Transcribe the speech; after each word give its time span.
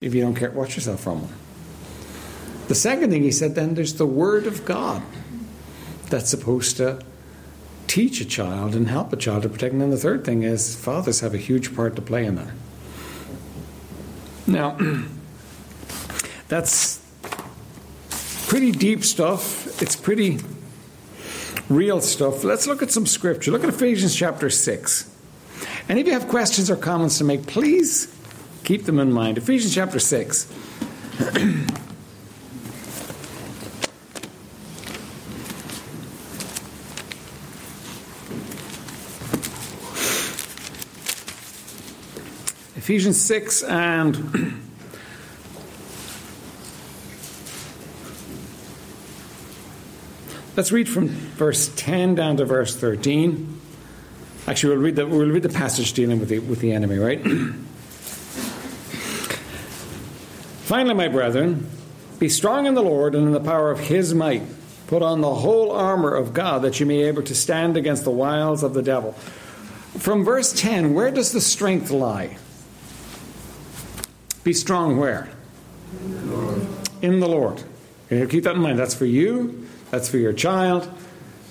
if 0.00 0.14
you 0.14 0.22
don't 0.22 0.34
care, 0.34 0.50
watch 0.50 0.76
yourself 0.76 1.00
from 1.00 1.22
one. 1.22 1.34
The 2.68 2.74
second 2.74 3.10
thing 3.10 3.22
he 3.22 3.32
said, 3.32 3.54
then 3.54 3.74
there's 3.74 3.94
the 3.94 4.06
Word 4.06 4.46
of 4.46 4.64
God 4.64 5.02
that's 6.08 6.30
supposed 6.30 6.78
to 6.78 7.02
teach 7.86 8.20
a 8.20 8.24
child 8.24 8.74
and 8.74 8.88
help 8.88 9.12
a 9.12 9.16
child 9.16 9.42
to 9.42 9.48
protect. 9.48 9.72
And 9.72 9.82
then 9.82 9.90
the 9.90 9.98
third 9.98 10.24
thing 10.24 10.42
is 10.42 10.74
fathers 10.74 11.20
have 11.20 11.34
a 11.34 11.38
huge 11.38 11.74
part 11.74 11.96
to 11.96 12.02
play 12.02 12.24
in 12.24 12.36
that. 12.36 12.52
Now, 14.46 14.78
that's 16.48 17.04
pretty 18.48 18.72
deep 18.72 19.04
stuff. 19.04 19.82
It's 19.82 19.96
pretty 19.96 20.38
real 21.68 22.00
stuff. 22.00 22.42
Let's 22.42 22.66
look 22.66 22.82
at 22.82 22.90
some 22.90 23.06
scripture. 23.06 23.50
Look 23.50 23.64
at 23.64 23.68
Ephesians 23.68 24.16
chapter 24.16 24.48
6. 24.48 25.14
And 25.88 25.98
if 25.98 26.06
you 26.06 26.12
have 26.14 26.28
questions 26.28 26.70
or 26.70 26.76
comments 26.76 27.18
to 27.18 27.24
make, 27.24 27.46
please 27.46 28.06
keep 28.70 28.84
them 28.84 29.00
in 29.00 29.12
mind. 29.12 29.36
Ephesians 29.36 29.74
chapter 29.74 29.98
6. 29.98 30.44
Ephesians 42.76 43.20
6 43.20 43.64
and 43.64 44.62
let's 50.56 50.70
read 50.70 50.88
from 50.88 51.08
verse 51.08 51.72
10 51.74 52.14
down 52.14 52.36
to 52.36 52.44
verse 52.44 52.76
13. 52.76 53.60
Actually, 54.46 54.76
we'll 54.76 54.84
read 54.84 54.94
the, 54.94 55.06
we'll 55.08 55.28
read 55.28 55.42
the 55.42 55.48
passage 55.48 55.92
dealing 55.92 56.20
with 56.20 56.28
the, 56.28 56.38
with 56.38 56.60
the 56.60 56.70
enemy, 56.70 56.98
right? 56.98 57.20
Finally, 60.70 60.94
my 60.94 61.08
brethren, 61.08 61.68
be 62.20 62.28
strong 62.28 62.64
in 62.64 62.74
the 62.74 62.80
Lord 62.80 63.16
and 63.16 63.26
in 63.26 63.32
the 63.32 63.40
power 63.40 63.72
of 63.72 63.80
his 63.80 64.14
might. 64.14 64.44
Put 64.86 65.02
on 65.02 65.20
the 65.20 65.34
whole 65.34 65.72
armor 65.72 66.14
of 66.14 66.32
God 66.32 66.62
that 66.62 66.78
you 66.78 66.86
may 66.86 66.98
be 66.98 67.02
able 67.08 67.24
to 67.24 67.34
stand 67.34 67.76
against 67.76 68.04
the 68.04 68.12
wiles 68.12 68.62
of 68.62 68.72
the 68.72 68.80
devil. 68.80 69.14
From 69.98 70.24
verse 70.24 70.52
10, 70.52 70.94
where 70.94 71.10
does 71.10 71.32
the 71.32 71.40
strength 71.40 71.90
lie? 71.90 72.36
Be 74.44 74.52
strong 74.52 74.96
where? 74.96 75.28
In 76.04 76.14
the 76.14 76.36
Lord. 76.36 76.66
In 77.02 77.18
the 77.18 77.28
Lord. 77.28 77.64
keep 78.30 78.44
that 78.44 78.54
in 78.54 78.62
mind. 78.62 78.78
That's 78.78 78.94
for 78.94 79.06
you, 79.06 79.66
that's 79.90 80.08
for 80.08 80.18
your 80.18 80.32
child. 80.32 80.88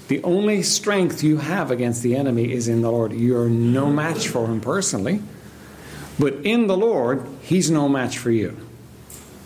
The 0.07 0.23
only 0.23 0.63
strength 0.63 1.25
you 1.25 1.39
have 1.39 1.71
against 1.71 2.03
the 2.03 2.15
enemy 2.15 2.53
is 2.53 2.69
in 2.69 2.81
the 2.81 2.89
Lord. 2.89 3.11
You're 3.11 3.49
no 3.49 3.87
match 3.87 4.29
for 4.29 4.45
him 4.45 4.61
personally, 4.61 5.21
but 6.17 6.35
in 6.45 6.67
the 6.67 6.77
Lord, 6.77 7.27
he's 7.41 7.69
no 7.69 7.89
match 7.89 8.17
for 8.17 8.31
you. 8.31 8.68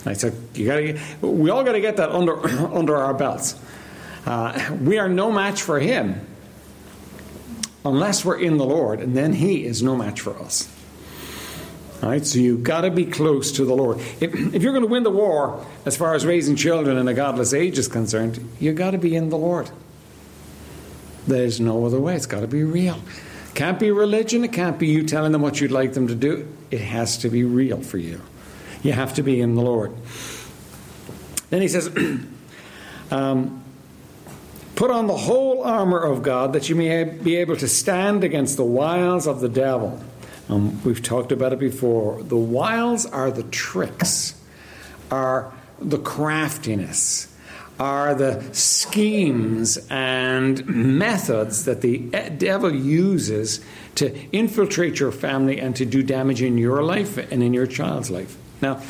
Right, 0.05 0.17
so 0.17 0.31
you 0.53 0.65
gotta, 0.65 0.99
we 1.21 1.49
all 1.49 1.63
got 1.63 1.73
to 1.73 1.81
get 1.81 1.97
that 1.97 2.09
under 2.09 2.47
under 2.73 2.97
our 2.97 3.13
belts. 3.13 3.55
Uh, 4.25 4.77
we 4.81 4.97
are 4.97 5.09
no 5.09 5.31
match 5.31 5.61
for 5.61 5.79
him 5.79 6.25
unless 7.85 8.23
we're 8.23 8.39
in 8.39 8.57
the 8.57 8.65
Lord, 8.65 8.99
and 8.99 9.15
then 9.15 9.33
he 9.33 9.65
is 9.65 9.83
no 9.83 9.95
match 9.95 10.21
for 10.21 10.37
us. 10.39 10.69
All 12.01 12.09
right, 12.09 12.25
so 12.25 12.37
you've 12.37 12.63
got 12.63 12.81
to 12.81 12.91
be 12.91 13.05
close 13.05 13.53
to 13.53 13.65
the 13.65 13.73
Lord. 13.73 13.99
If, 14.19 14.33
if 14.53 14.61
you're 14.61 14.73
going 14.73 14.83
to 14.83 14.89
win 14.89 15.03
the 15.03 15.11
war, 15.11 15.65
as 15.85 15.95
far 15.95 16.15
as 16.15 16.25
raising 16.25 16.57
children 16.57 16.97
in 16.97 17.07
a 17.07 17.13
godless 17.13 17.53
age 17.53 17.77
is 17.77 17.87
concerned, 17.87 18.45
you've 18.59 18.75
got 18.75 18.91
to 18.91 18.97
be 18.97 19.15
in 19.15 19.29
the 19.29 19.37
Lord. 19.37 19.69
There's 21.25 21.61
no 21.61 21.85
other 21.85 22.01
way. 22.01 22.15
It's 22.15 22.25
got 22.25 22.41
to 22.41 22.47
be 22.47 22.63
real. 22.63 22.99
Can't 23.53 23.79
be 23.79 23.91
religion. 23.91 24.43
It 24.43 24.51
can't 24.51 24.77
be 24.77 24.87
you 24.87 25.03
telling 25.03 25.31
them 25.31 25.41
what 25.41 25.61
you'd 25.61 25.71
like 25.71 25.93
them 25.93 26.07
to 26.07 26.15
do. 26.15 26.47
It 26.71 26.81
has 26.81 27.19
to 27.19 27.29
be 27.29 27.45
real 27.45 27.81
for 27.81 27.97
you. 27.97 28.21
You 28.83 28.91
have 28.91 29.15
to 29.15 29.23
be 29.23 29.41
in 29.41 29.55
the 29.55 29.61
Lord. 29.61 29.93
Then 31.49 31.61
he 31.61 31.67
says, 31.67 31.89
um, 33.11 33.63
Put 34.75 34.89
on 34.89 35.05
the 35.05 35.15
whole 35.15 35.63
armor 35.63 35.99
of 35.99 36.23
God 36.23 36.53
that 36.53 36.67
you 36.67 36.75
may 36.75 37.03
be 37.03 37.35
able 37.35 37.55
to 37.57 37.67
stand 37.67 38.23
against 38.23 38.57
the 38.57 38.63
wiles 38.63 39.27
of 39.27 39.39
the 39.39 39.49
devil. 39.49 40.03
Um, 40.49 40.81
we've 40.83 41.01
talked 41.01 41.31
about 41.31 41.53
it 41.53 41.59
before. 41.59 42.23
The 42.23 42.37
wiles 42.37 43.05
are 43.05 43.29
the 43.29 43.43
tricks, 43.43 44.35
are 45.11 45.53
the 45.79 45.99
craftiness, 45.99 47.33
are 47.79 48.15
the 48.15 48.43
schemes 48.51 49.77
and 49.89 50.65
methods 50.65 51.65
that 51.65 51.81
the 51.81 51.99
devil 52.37 52.73
uses 52.73 53.63
to 53.95 54.13
infiltrate 54.31 54.99
your 54.99 55.11
family 55.11 55.59
and 55.59 55.75
to 55.75 55.85
do 55.85 56.01
damage 56.01 56.41
in 56.41 56.57
your 56.57 56.83
life 56.83 57.17
and 57.31 57.43
in 57.43 57.53
your 57.53 57.67
child's 57.67 58.09
life. 58.09 58.37
Now, 58.63 58.81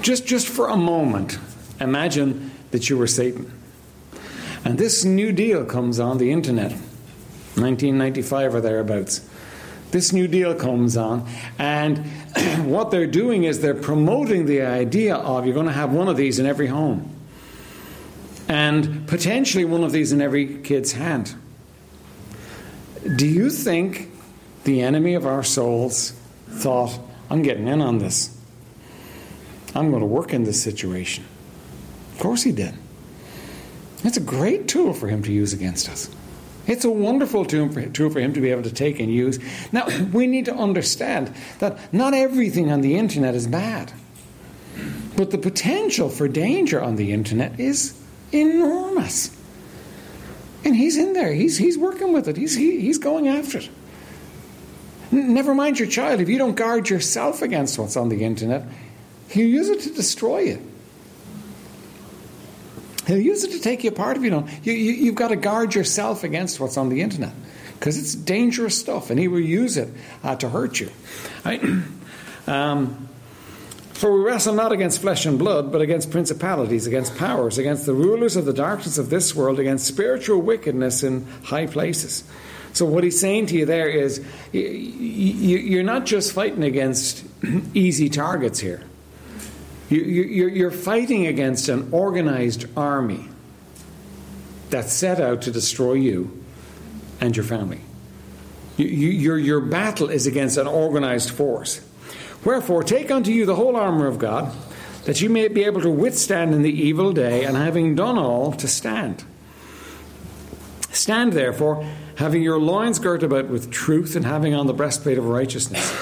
just, 0.00 0.26
just 0.26 0.46
for 0.46 0.68
a 0.68 0.76
moment, 0.76 1.38
imagine 1.80 2.52
that 2.70 2.88
you 2.88 2.96
were 2.96 3.08
Satan. 3.08 3.52
And 4.64 4.78
this 4.78 5.04
new 5.04 5.32
deal 5.32 5.64
comes 5.64 5.98
on 5.98 6.18
the 6.18 6.30
internet, 6.30 6.70
1995 7.56 8.54
or 8.54 8.60
thereabouts 8.60 9.28
this 9.92 10.12
New 10.12 10.26
Deal 10.26 10.54
comes 10.54 10.96
on, 10.96 11.28
and 11.58 11.98
what 12.64 12.90
they're 12.90 13.06
doing 13.06 13.44
is 13.44 13.60
they're 13.60 13.74
promoting 13.74 14.46
the 14.46 14.62
idea 14.62 15.14
of 15.14 15.44
you're 15.44 15.54
going 15.54 15.66
to 15.66 15.72
have 15.72 15.92
one 15.92 16.08
of 16.08 16.16
these 16.16 16.38
in 16.38 16.46
every 16.46 16.66
home, 16.66 17.14
and 18.48 19.06
potentially 19.06 19.64
one 19.64 19.84
of 19.84 19.92
these 19.92 20.12
in 20.12 20.20
every 20.20 20.60
kid's 20.62 20.92
hand. 20.92 21.34
Do 23.16 23.26
you 23.26 23.50
think 23.50 24.10
the 24.64 24.80
enemy 24.80 25.14
of 25.14 25.26
our 25.26 25.44
souls 25.44 26.12
thought, 26.48 26.98
I'm 27.30 27.42
getting 27.42 27.68
in 27.68 27.80
on 27.80 27.98
this? 27.98 28.36
I'm 29.74 29.90
going 29.90 30.00
to 30.00 30.06
work 30.06 30.32
in 30.32 30.44
this 30.44 30.62
situation. 30.62 31.24
Of 32.12 32.18
course 32.18 32.42
he 32.42 32.52
did. 32.52 32.74
It's 34.04 34.16
a 34.16 34.20
great 34.20 34.68
tool 34.68 34.92
for 34.92 35.08
him 35.08 35.22
to 35.22 35.32
use 35.32 35.52
against 35.52 35.88
us. 35.88 36.10
It's 36.66 36.84
a 36.84 36.90
wonderful 36.90 37.44
tool 37.44 37.70
for, 37.70 37.80
him 37.80 38.32
to 38.34 38.40
be 38.40 38.50
able 38.50 38.62
to 38.62 38.72
take 38.72 39.00
and 39.00 39.12
use. 39.12 39.38
Now, 39.72 39.86
we 40.12 40.26
need 40.26 40.44
to 40.46 40.54
understand 40.54 41.34
that 41.58 41.78
not 41.92 42.14
everything 42.14 42.70
on 42.70 42.80
the 42.80 42.96
internet 42.96 43.34
is 43.34 43.46
bad. 43.46 43.92
But 45.16 45.30
the 45.30 45.38
potential 45.38 46.08
for 46.08 46.28
danger 46.28 46.80
on 46.80 46.96
the 46.96 47.12
internet 47.12 47.60
is 47.60 48.00
enormous. 48.32 49.36
And 50.64 50.76
he's 50.76 50.96
in 50.96 51.12
there. 51.12 51.32
He's, 51.32 51.58
he's 51.58 51.76
working 51.76 52.12
with 52.12 52.28
it. 52.28 52.36
He's, 52.36 52.54
he, 52.54 52.80
he's 52.80 52.98
going 52.98 53.28
after 53.28 53.58
it. 53.58 53.68
Never 55.10 55.54
mind 55.54 55.78
your 55.78 55.88
child. 55.88 56.20
If 56.20 56.28
you 56.28 56.38
don't 56.38 56.54
guard 56.54 56.88
yourself 56.88 57.42
against 57.42 57.78
what's 57.78 57.96
on 57.96 58.08
the 58.08 58.24
internet, 58.24 58.64
he'll 59.32 59.48
use 59.48 59.68
it 59.68 59.80
to 59.80 59.90
destroy 59.90 60.40
you. 60.40 60.68
He'll 63.06 63.18
use 63.18 63.42
it 63.42 63.50
to 63.52 63.60
take 63.60 63.82
you 63.82 63.90
apart 63.90 64.16
if 64.16 64.22
you 64.22 64.30
don't. 64.30 64.48
You, 64.64 64.72
you, 64.72 65.06
have 65.06 65.14
got 65.16 65.28
to 65.28 65.36
guard 65.36 65.74
yourself 65.74 66.22
against 66.22 66.60
what's 66.60 66.76
on 66.76 66.88
the 66.88 67.00
internet 67.02 67.32
because 67.78 67.98
it's 67.98 68.14
dangerous 68.14 68.78
stuff 68.78 69.10
and 69.10 69.18
he 69.18 69.26
will 69.26 69.40
use 69.40 69.76
it 69.76 69.88
uh, 70.22 70.36
to 70.36 70.48
hurt 70.48 70.80
you. 70.80 70.90
Right? 71.44 71.62
Um, 72.44 73.08
for 73.92 74.12
we 74.12 74.24
wrestle 74.24 74.54
not 74.54 74.72
against 74.72 75.00
flesh 75.00 75.26
and 75.26 75.38
blood, 75.38 75.70
but 75.70 75.80
against 75.80 76.10
principalities, 76.10 76.88
against 76.88 77.16
powers, 77.16 77.56
against 77.56 77.86
the 77.86 77.94
rulers 77.94 78.34
of 78.34 78.46
the 78.46 78.52
darkness 78.52 78.98
of 78.98 79.10
this 79.10 79.32
world, 79.32 79.60
against 79.60 79.86
spiritual 79.86 80.42
wickedness 80.42 81.04
in 81.04 81.24
high 81.44 81.68
places. 81.68 82.24
So, 82.72 82.84
what 82.84 83.04
he's 83.04 83.20
saying 83.20 83.46
to 83.46 83.54
you 83.54 83.64
there 83.64 83.88
is 83.88 84.20
you're 84.50 85.84
not 85.84 86.04
just 86.04 86.32
fighting 86.32 86.64
against 86.64 87.24
easy 87.74 88.08
targets 88.08 88.58
here. 88.58 88.82
You, 89.96 90.66
are 90.66 90.70
fighting 90.70 91.26
against 91.26 91.68
an 91.68 91.88
organized 91.92 92.66
army 92.76 93.28
that's 94.70 94.92
set 94.92 95.20
out 95.20 95.42
to 95.42 95.50
destroy 95.50 95.94
you 95.94 96.44
and 97.20 97.36
your 97.36 97.44
family. 97.44 97.80
your, 98.78 99.38
your 99.38 99.60
battle 99.60 100.08
is 100.08 100.26
against 100.26 100.56
an 100.56 100.66
organized 100.66 101.30
force. 101.30 101.86
Wherefore, 102.44 102.82
take 102.82 103.10
unto 103.10 103.30
you 103.30 103.44
the 103.44 103.54
whole 103.54 103.76
armor 103.76 104.06
of 104.06 104.18
God, 104.18 104.52
that 105.04 105.20
you 105.20 105.28
may 105.28 105.48
be 105.48 105.64
able 105.64 105.82
to 105.82 105.90
withstand 105.90 106.54
in 106.54 106.62
the 106.62 106.72
evil 106.72 107.12
day, 107.12 107.44
and 107.44 107.56
having 107.56 107.94
done 107.94 108.18
all, 108.18 108.52
to 108.52 108.66
stand. 108.66 109.24
Stand 110.90 111.34
therefore, 111.34 111.86
having 112.16 112.42
your 112.42 112.58
loins 112.58 112.98
girt 112.98 113.22
about 113.22 113.48
with 113.48 113.70
truth, 113.70 114.16
and 114.16 114.24
having 114.24 114.54
on 114.54 114.66
the 114.66 114.72
breastplate 114.72 115.18
of 115.18 115.26
righteousness, 115.26 115.94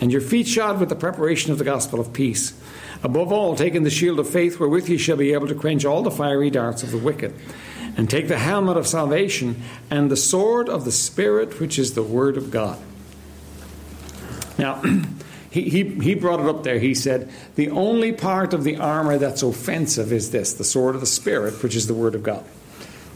and 0.00 0.12
your 0.12 0.20
feet 0.20 0.46
shod 0.46 0.78
with 0.78 0.88
the 0.88 0.96
preparation 0.96 1.52
of 1.52 1.58
the 1.58 1.64
gospel 1.64 2.00
of 2.00 2.12
peace. 2.12 2.54
Above 3.04 3.30
all, 3.30 3.54
taking 3.54 3.82
the 3.82 3.90
shield 3.90 4.18
of 4.18 4.28
faith, 4.28 4.58
wherewith 4.58 4.88
ye 4.88 4.96
shall 4.96 5.18
be 5.18 5.34
able 5.34 5.46
to 5.46 5.54
quench 5.54 5.84
all 5.84 6.02
the 6.02 6.10
fiery 6.10 6.48
darts 6.48 6.82
of 6.82 6.90
the 6.90 6.98
wicked. 6.98 7.34
And 7.96 8.10
take 8.10 8.26
the 8.26 8.38
helmet 8.38 8.78
of 8.78 8.86
salvation 8.88 9.62
and 9.90 10.10
the 10.10 10.16
sword 10.16 10.68
of 10.68 10.84
the 10.84 10.90
Spirit, 10.90 11.60
which 11.60 11.78
is 11.78 11.94
the 11.94 12.02
Word 12.02 12.36
of 12.36 12.50
God. 12.50 12.78
Now, 14.58 14.82
he, 15.50 15.68
he, 15.68 15.84
he 16.00 16.14
brought 16.14 16.40
it 16.40 16.46
up 16.46 16.64
there. 16.64 16.78
He 16.78 16.94
said, 16.94 17.30
The 17.54 17.70
only 17.70 18.12
part 18.12 18.54
of 18.54 18.64
the 18.64 18.78
armor 18.78 19.18
that's 19.18 19.42
offensive 19.42 20.10
is 20.10 20.30
this 20.30 20.54
the 20.54 20.64
sword 20.64 20.94
of 20.94 21.02
the 21.02 21.06
Spirit, 21.06 21.62
which 21.62 21.76
is 21.76 21.86
the 21.86 21.94
Word 21.94 22.14
of 22.14 22.22
God. 22.22 22.44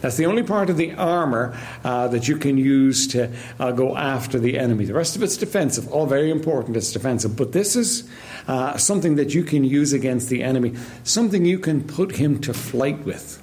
That's 0.00 0.17
the 0.17 0.27
only 0.27 0.45
part 0.45 0.71
of 0.71 0.77
the 0.77 0.95
armor 0.95 1.59
uh, 1.83 2.09
that 2.09 2.29
you 2.29 2.37
can 2.37 2.56
use 2.56 3.09
to 3.09 3.33
uh, 3.59 3.73
go 3.73 3.97
after 3.97 4.39
the 4.39 4.59
enemy. 4.59 4.85
The 4.85 4.95
rest 4.95 5.17
of 5.17 5.23
it's 5.23 5.37
defensive. 5.37 5.91
All 5.93 6.06
very 6.06 6.31
important, 6.31 6.77
it's 6.77 6.93
defensive. 6.93 7.37
But 7.37 7.53
this 7.53 7.75
is 7.75 8.09
uh, 8.47 8.77
something 8.77 9.17
that 9.17 9.35
you 9.35 9.43
can 9.43 9.65
use 9.65 9.93
against 9.93 10.29
the 10.29 10.43
enemy, 10.43 10.75
something 11.03 11.45
you 11.45 11.59
can 11.59 11.83
put 11.83 12.17
him 12.17 12.41
to 12.43 12.55
flight 12.55 13.05
with. 13.05 13.43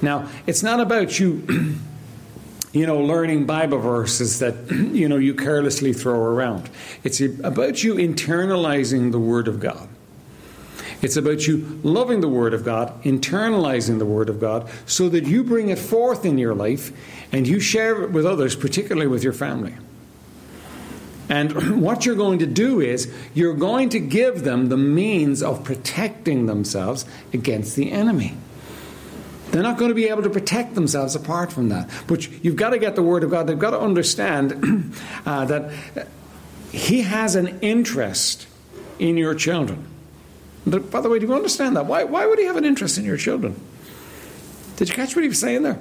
Now, 0.00 0.28
it's 0.46 0.62
not 0.62 0.80
about 0.80 1.18
you. 1.18 1.42
you 2.72 2.86
know, 2.86 3.00
learning 3.00 3.46
Bible 3.46 3.78
verses 3.78 4.40
that, 4.40 4.70
you 4.70 5.08
know, 5.08 5.16
you 5.16 5.34
carelessly 5.34 5.92
throw 5.92 6.20
around. 6.20 6.68
It's 7.04 7.20
about 7.20 7.82
you 7.84 7.94
internalizing 7.94 9.12
the 9.12 9.20
Word 9.20 9.48
of 9.48 9.60
God. 9.60 9.88
It's 11.04 11.18
about 11.18 11.46
you 11.46 11.78
loving 11.82 12.22
the 12.22 12.30
Word 12.30 12.54
of 12.54 12.64
God, 12.64 13.02
internalizing 13.02 13.98
the 13.98 14.06
Word 14.06 14.30
of 14.30 14.40
God, 14.40 14.70
so 14.86 15.10
that 15.10 15.26
you 15.26 15.44
bring 15.44 15.68
it 15.68 15.78
forth 15.78 16.24
in 16.24 16.38
your 16.38 16.54
life 16.54 16.92
and 17.30 17.46
you 17.46 17.60
share 17.60 18.04
it 18.04 18.10
with 18.10 18.24
others, 18.24 18.56
particularly 18.56 19.06
with 19.06 19.22
your 19.22 19.34
family. 19.34 19.74
And 21.28 21.82
what 21.82 22.06
you're 22.06 22.14
going 22.14 22.38
to 22.38 22.46
do 22.46 22.80
is 22.80 23.12
you're 23.34 23.52
going 23.52 23.90
to 23.90 24.00
give 24.00 24.44
them 24.44 24.70
the 24.70 24.78
means 24.78 25.42
of 25.42 25.62
protecting 25.62 26.46
themselves 26.46 27.04
against 27.34 27.76
the 27.76 27.92
enemy. 27.92 28.34
They're 29.50 29.62
not 29.62 29.76
going 29.76 29.90
to 29.90 29.94
be 29.94 30.08
able 30.08 30.22
to 30.22 30.30
protect 30.30 30.74
themselves 30.74 31.14
apart 31.14 31.52
from 31.52 31.68
that. 31.68 31.90
But 32.06 32.42
you've 32.42 32.56
got 32.56 32.70
to 32.70 32.78
get 32.78 32.96
the 32.96 33.02
Word 33.02 33.24
of 33.24 33.30
God. 33.30 33.46
They've 33.46 33.58
got 33.58 33.72
to 33.72 33.80
understand 33.80 34.94
uh, 35.26 35.44
that 35.44 35.70
He 36.72 37.02
has 37.02 37.34
an 37.34 37.60
interest 37.60 38.46
in 38.98 39.18
your 39.18 39.34
children. 39.34 39.93
By 40.66 41.00
the 41.00 41.10
way, 41.10 41.18
do 41.18 41.26
you 41.26 41.34
understand 41.34 41.76
that? 41.76 41.86
Why, 41.86 42.04
why 42.04 42.26
would 42.26 42.38
he 42.38 42.46
have 42.46 42.56
an 42.56 42.64
interest 42.64 42.96
in 42.96 43.04
your 43.04 43.18
children? 43.18 43.60
Did 44.76 44.88
you 44.88 44.94
catch 44.94 45.14
what 45.14 45.22
he 45.22 45.28
was 45.28 45.38
saying 45.38 45.62
there? 45.62 45.78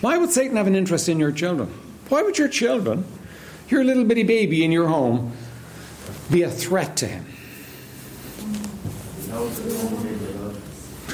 Why 0.00 0.16
would 0.16 0.30
Satan 0.30 0.56
have 0.56 0.68
an 0.68 0.76
interest 0.76 1.08
in 1.08 1.18
your 1.18 1.32
children? 1.32 1.68
Why 2.08 2.22
would 2.22 2.38
your 2.38 2.48
children, 2.48 3.04
your 3.68 3.82
little 3.82 4.04
bitty 4.04 4.22
baby 4.22 4.64
in 4.64 4.70
your 4.70 4.86
home, 4.86 5.32
be 6.30 6.42
a 6.42 6.50
threat 6.50 6.96
to 6.98 7.06
him? 7.06 7.24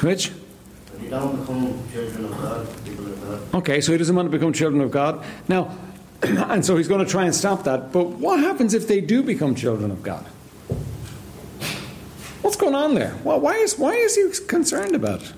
Which? 0.02 0.30
Okay, 3.54 3.80
so 3.80 3.92
he 3.92 3.98
doesn't 3.98 4.14
want 4.14 4.26
to 4.26 4.30
become 4.30 4.52
children 4.52 4.82
of 4.82 4.90
God. 4.90 5.24
Now, 5.48 5.76
and 6.22 6.64
so 6.64 6.76
he's 6.76 6.88
going 6.88 7.04
to 7.04 7.10
try 7.10 7.24
and 7.24 7.34
stop 7.34 7.64
that. 7.64 7.92
But 7.92 8.08
what 8.08 8.40
happens 8.40 8.74
if 8.74 8.86
they 8.86 9.00
do 9.00 9.22
become 9.22 9.54
children 9.54 9.90
of 9.90 10.02
God? 10.02 10.26
What's 12.54 12.62
going 12.62 12.76
on 12.76 12.94
there? 12.94 13.16
Well, 13.24 13.40
why 13.40 13.56
is, 13.56 13.76
why 13.76 13.94
is 13.94 14.14
he 14.14 14.46
concerned 14.46 14.94
about 14.94 15.22
it? 15.22 15.32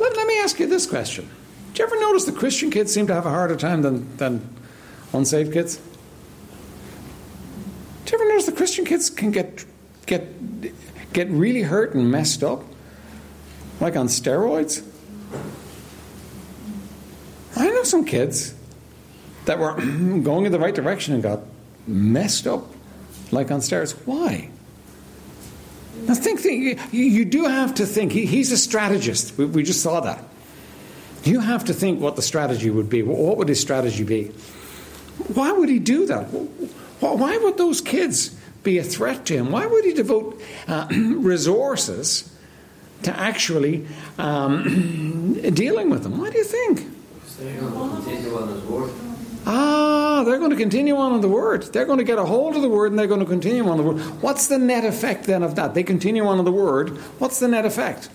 Let, 0.00 0.16
let 0.16 0.26
me 0.26 0.38
ask 0.40 0.58
you 0.58 0.66
this 0.66 0.86
question. 0.86 1.28
Do 1.74 1.82
you 1.82 1.86
ever 1.86 2.00
notice 2.00 2.24
the 2.24 2.32
Christian 2.32 2.70
kids 2.70 2.90
seem 2.94 3.06
to 3.08 3.14
have 3.14 3.26
a 3.26 3.28
harder 3.28 3.54
time 3.54 3.82
than, 3.82 4.16
than 4.16 4.48
unsaved 5.12 5.52
kids? 5.52 5.76
Do 8.06 8.12
you 8.12 8.18
ever 8.18 8.30
notice 8.30 8.46
the 8.46 8.52
Christian 8.52 8.86
kids 8.86 9.10
can 9.10 9.30
get, 9.30 9.66
get, 10.06 11.12
get 11.12 11.28
really 11.28 11.60
hurt 11.60 11.94
and 11.94 12.10
messed 12.10 12.42
up? 12.42 12.64
Like 13.80 13.96
on 13.96 14.06
steroids? 14.06 14.82
I 17.56 17.68
know 17.68 17.82
some 17.82 18.06
kids 18.06 18.54
that 19.44 19.58
were 19.58 19.74
going 20.22 20.46
in 20.46 20.52
the 20.52 20.58
right 20.58 20.74
direction 20.74 21.12
and 21.12 21.22
got 21.22 21.40
messed 21.86 22.46
up 22.46 22.64
like 23.32 23.50
on 23.50 23.60
steroids. 23.60 23.92
Why? 24.06 24.48
Now, 26.02 26.14
think, 26.14 26.40
think 26.40 26.78
you 26.92 27.24
do 27.24 27.44
have 27.44 27.74
to 27.76 27.86
think. 27.86 28.12
He, 28.12 28.26
he's 28.26 28.52
a 28.52 28.58
strategist. 28.58 29.38
We, 29.38 29.46
we, 29.46 29.62
just 29.62 29.82
saw 29.82 30.00
that. 30.00 30.22
You 31.24 31.40
have 31.40 31.64
to 31.66 31.74
think 31.74 32.00
what 32.00 32.16
the 32.16 32.22
strategy 32.22 32.68
would 32.68 32.90
be. 32.90 33.02
What 33.02 33.38
would 33.38 33.48
his 33.48 33.60
strategy 33.60 34.04
be? 34.04 34.24
Why 35.32 35.52
would 35.52 35.68
he 35.68 35.78
do 35.78 36.06
that? 36.06 36.24
Why 37.00 37.36
would 37.38 37.56
those 37.56 37.80
kids 37.80 38.36
be 38.62 38.78
a 38.78 38.84
threat 38.84 39.24
to 39.26 39.34
him? 39.34 39.50
Why 39.50 39.66
would 39.66 39.84
he 39.84 39.94
devote 39.94 40.40
uh, 40.68 40.88
resources 40.90 42.30
to 43.02 43.18
actually 43.18 43.86
um, 44.18 45.34
dealing 45.54 45.90
with 45.90 46.02
them? 46.02 46.18
Why 46.18 46.30
do 46.30 46.38
you 46.38 46.44
think? 46.44 46.86
Ah, 49.46 49.93
they're 50.24 50.38
going 50.38 50.50
to 50.50 50.56
continue 50.56 50.96
on 50.96 51.14
in 51.14 51.20
the 51.20 51.28
word. 51.28 51.64
They're 51.72 51.84
going 51.84 51.98
to 51.98 52.04
get 52.04 52.18
a 52.18 52.24
hold 52.24 52.56
of 52.56 52.62
the 52.62 52.68
word 52.68 52.90
and 52.90 52.98
they're 52.98 53.06
going 53.06 53.20
to 53.20 53.26
continue 53.26 53.68
on 53.68 53.76
the 53.76 53.82
word. 53.82 53.98
What's 54.22 54.46
the 54.46 54.58
net 54.58 54.84
effect 54.84 55.24
then 55.24 55.42
of 55.42 55.54
that? 55.56 55.74
They 55.74 55.82
continue 55.82 56.26
on 56.26 56.38
in 56.38 56.44
the 56.44 56.52
word. 56.52 56.90
What's 57.18 57.38
the 57.38 57.48
net 57.48 57.64
effect? 57.64 58.08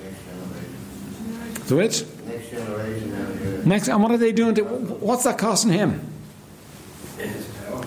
Next 0.00 1.68
The 1.68 1.76
which? 1.76 2.04
Next 2.26 2.50
generation 2.50 3.64
Next, 3.68 3.88
and 3.88 4.02
what 4.02 4.12
are 4.12 4.16
they 4.16 4.32
doing? 4.32 4.54
To, 4.54 4.64
what's 4.64 5.24
that 5.24 5.38
costing 5.38 5.72
him? 5.72 6.12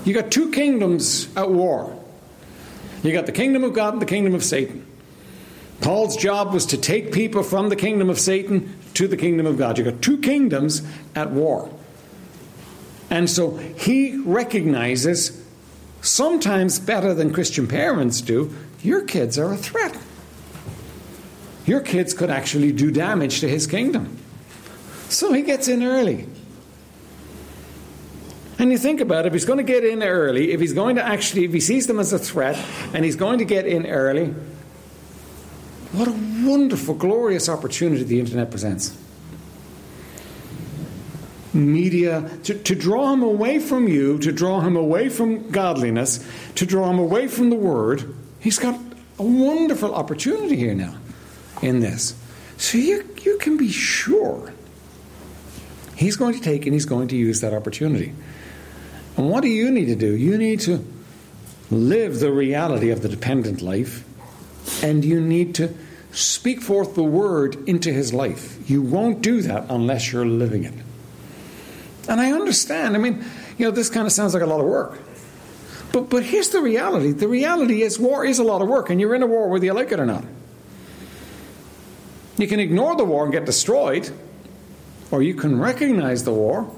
You 0.06 0.14
got 0.14 0.32
two 0.32 0.52
kingdoms 0.52 1.28
at 1.36 1.50
war. 1.50 1.98
You 3.04 3.12
got 3.14 3.26
the 3.26 3.32
kingdom 3.32 3.64
of 3.64 3.74
God 3.74 3.94
and 3.94 4.02
the 4.02 4.06
kingdom 4.06 4.36
of 4.36 4.44
Satan. 4.44 4.86
Paul's 5.82 6.16
job 6.16 6.54
was 6.54 6.68
to 6.68 6.78
take 6.78 7.12
people 7.12 7.42
from 7.42 7.70
the 7.70 7.76
kingdom 7.76 8.10
of 8.10 8.20
Satan 8.20 8.78
to 8.94 9.08
the 9.08 9.18
kingdom 9.18 9.48
of 9.48 9.58
God. 9.58 9.78
You 9.78 9.84
got 9.84 10.02
two 10.02 10.20
kingdoms 10.20 10.84
at 11.16 11.32
war. 11.32 11.72
And 13.12 13.30
so 13.30 13.58
he 13.58 14.16
recognizes, 14.16 15.46
sometimes 16.02 16.80
better 16.80 17.14
than 17.14 17.34
Christian 17.34 17.68
parents 17.68 18.22
do, 18.22 18.56
your 18.82 19.04
kids 19.04 19.38
are 19.38 19.52
a 19.52 19.58
threat. 19.58 19.96
Your 21.66 21.82
kids 21.82 22.14
could 22.14 22.30
actually 22.30 22.72
do 22.72 22.90
damage 22.90 23.42
to 23.42 23.50
his 23.50 23.68
kingdom. 23.68 24.18
So 25.10 25.34
he 25.34 25.42
gets 25.42 25.68
in 25.68 25.84
early. 25.84 26.26
And 28.58 28.72
you 28.72 28.78
think 28.78 29.02
about 29.02 29.26
it, 29.26 29.28
if 29.28 29.34
he's 29.34 29.46
going 29.46 29.58
to 29.58 29.64
get 29.64 29.84
in 29.84 30.04
early, 30.04 30.54
if 30.54 30.62
he's 30.62 30.74
going 30.74 30.96
to 30.96 31.06
actually, 31.06 31.44
if 31.44 31.52
he 31.52 31.60
sees 31.60 31.88
them 31.88 32.00
as 32.00 32.14
a 32.14 32.20
threat 32.20 32.56
and 32.94 33.04
he's 33.04 33.18
going 33.18 33.40
to 33.40 33.46
get 33.46 33.68
in 33.68 33.88
early, 33.88 34.28
what 35.92 36.08
a 36.08 36.12
wonderful, 36.48 36.96
glorious 36.96 37.50
opportunity 37.50 38.04
the 38.04 38.22
internet 38.22 38.52
presents 38.52 39.01
media 41.54 42.30
to, 42.44 42.54
to 42.54 42.76
draw 42.76 43.14
him 43.14 43.24
away 43.24 43.60
from 43.60 43.88
you, 43.88 44.18
to 44.20 44.32
draw 44.32 44.62
him 44.62 44.76
away 44.76 45.10
from 45.10 45.50
godliness, 45.52 46.26
to 46.56 46.66
draw 46.66 46.90
him 46.90 47.00
away 47.00 47.28
from 47.28 47.50
the 47.50 47.56
word. 47.56 48.16
He's 48.40 48.60
got 48.60 48.80
a 49.20 49.24
wonderful 49.24 49.94
opportunity 49.94 50.56
here 50.56 50.74
now 50.74 50.96
in 51.62 51.80
this. 51.80 52.16
So 52.58 52.78
you, 52.78 53.08
you 53.24 53.38
can 53.38 53.58
be 53.58 53.70
sure 53.70 54.54
he's 55.96 56.16
going 56.16 56.34
to 56.34 56.42
take 56.42 56.66
and 56.66 56.74
he's 56.74 56.86
going 56.86 57.10
to 57.10 57.16
use 57.16 57.42
that 57.42 57.54
opportunity. 57.54 58.14
And 59.18 59.30
what 59.30 59.42
do 59.42 59.50
you 59.50 59.72
need 59.72 59.86
to 59.86 59.96
do? 59.96 60.16
You 60.16 60.38
need 60.38 60.62
to 60.62 60.86
live 61.70 62.20
the 62.20 62.32
reality 62.32 62.90
of 62.90 63.02
the 63.02 63.10
dependent 63.10 63.62
life, 63.62 64.04
and 64.84 65.04
you 65.06 65.22
need 65.22 65.56
to 65.56 65.74
speak 66.12 66.62
forth 66.62 66.96
the 66.96 67.04
word 67.04 67.68
into 67.68 67.92
his 67.92 68.14
life. 68.14 68.58
You 68.70 68.82
won't 68.82 69.22
do 69.22 69.42
that 69.42 69.66
unless 69.70 70.12
you're 70.12 70.26
living 70.26 70.64
it. 70.64 70.74
And 72.08 72.20
I 72.20 72.32
understand. 72.32 72.96
I 72.96 73.00
mean, 73.00 73.24
you 73.58 73.66
know, 73.66 73.72
this 73.72 73.90
kind 73.90 74.08
of 74.08 74.14
sounds 74.14 74.34
like 74.34 74.44
a 74.44 74.48
lot 74.48 74.60
of 74.60 74.66
work. 74.66 75.00
But, 75.92 76.10
but 76.10 76.24
here's 76.24 76.50
the 76.50 76.62
reality 76.62 77.12
the 77.12 77.28
reality 77.28 77.82
is, 77.82 78.00
war 78.00 78.26
is 78.26 78.40
a 78.40 78.44
lot 78.44 78.62
of 78.62 78.68
work, 78.68 78.90
and 78.90 79.00
you're 79.00 79.14
in 79.14 79.24
a 79.24 79.28
war 79.28 79.48
whether 79.50 79.66
you 79.66 79.74
like 79.74 79.92
it 79.92 80.00
or 80.00 80.06
not. 80.06 80.24
You 82.38 82.48
can 82.48 82.60
ignore 82.60 82.96
the 82.96 83.04
war 83.04 83.24
and 83.24 83.32
get 83.32 83.46
destroyed, 83.46 84.10
or 85.12 85.22
you 85.22 85.36
can 85.36 85.60
recognize 85.60 86.24
the 86.24 86.32
war 86.32 86.74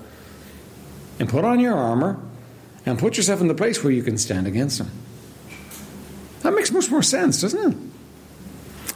and 1.19 1.29
put 1.29 1.45
on 1.45 1.59
your 1.59 1.75
armor 1.75 2.19
and 2.85 2.97
put 2.99 3.17
yourself 3.17 3.39
in 3.39 3.47
the 3.47 3.55
place 3.55 3.83
where 3.83 3.93
you 3.93 4.03
can 4.03 4.17
stand 4.17 4.47
against 4.47 4.79
them. 4.79 4.91
That 6.41 6.53
makes 6.53 6.71
much 6.71 6.89
more 6.91 7.03
sense, 7.03 7.39
doesn't 7.39 7.71
it? 7.71 7.77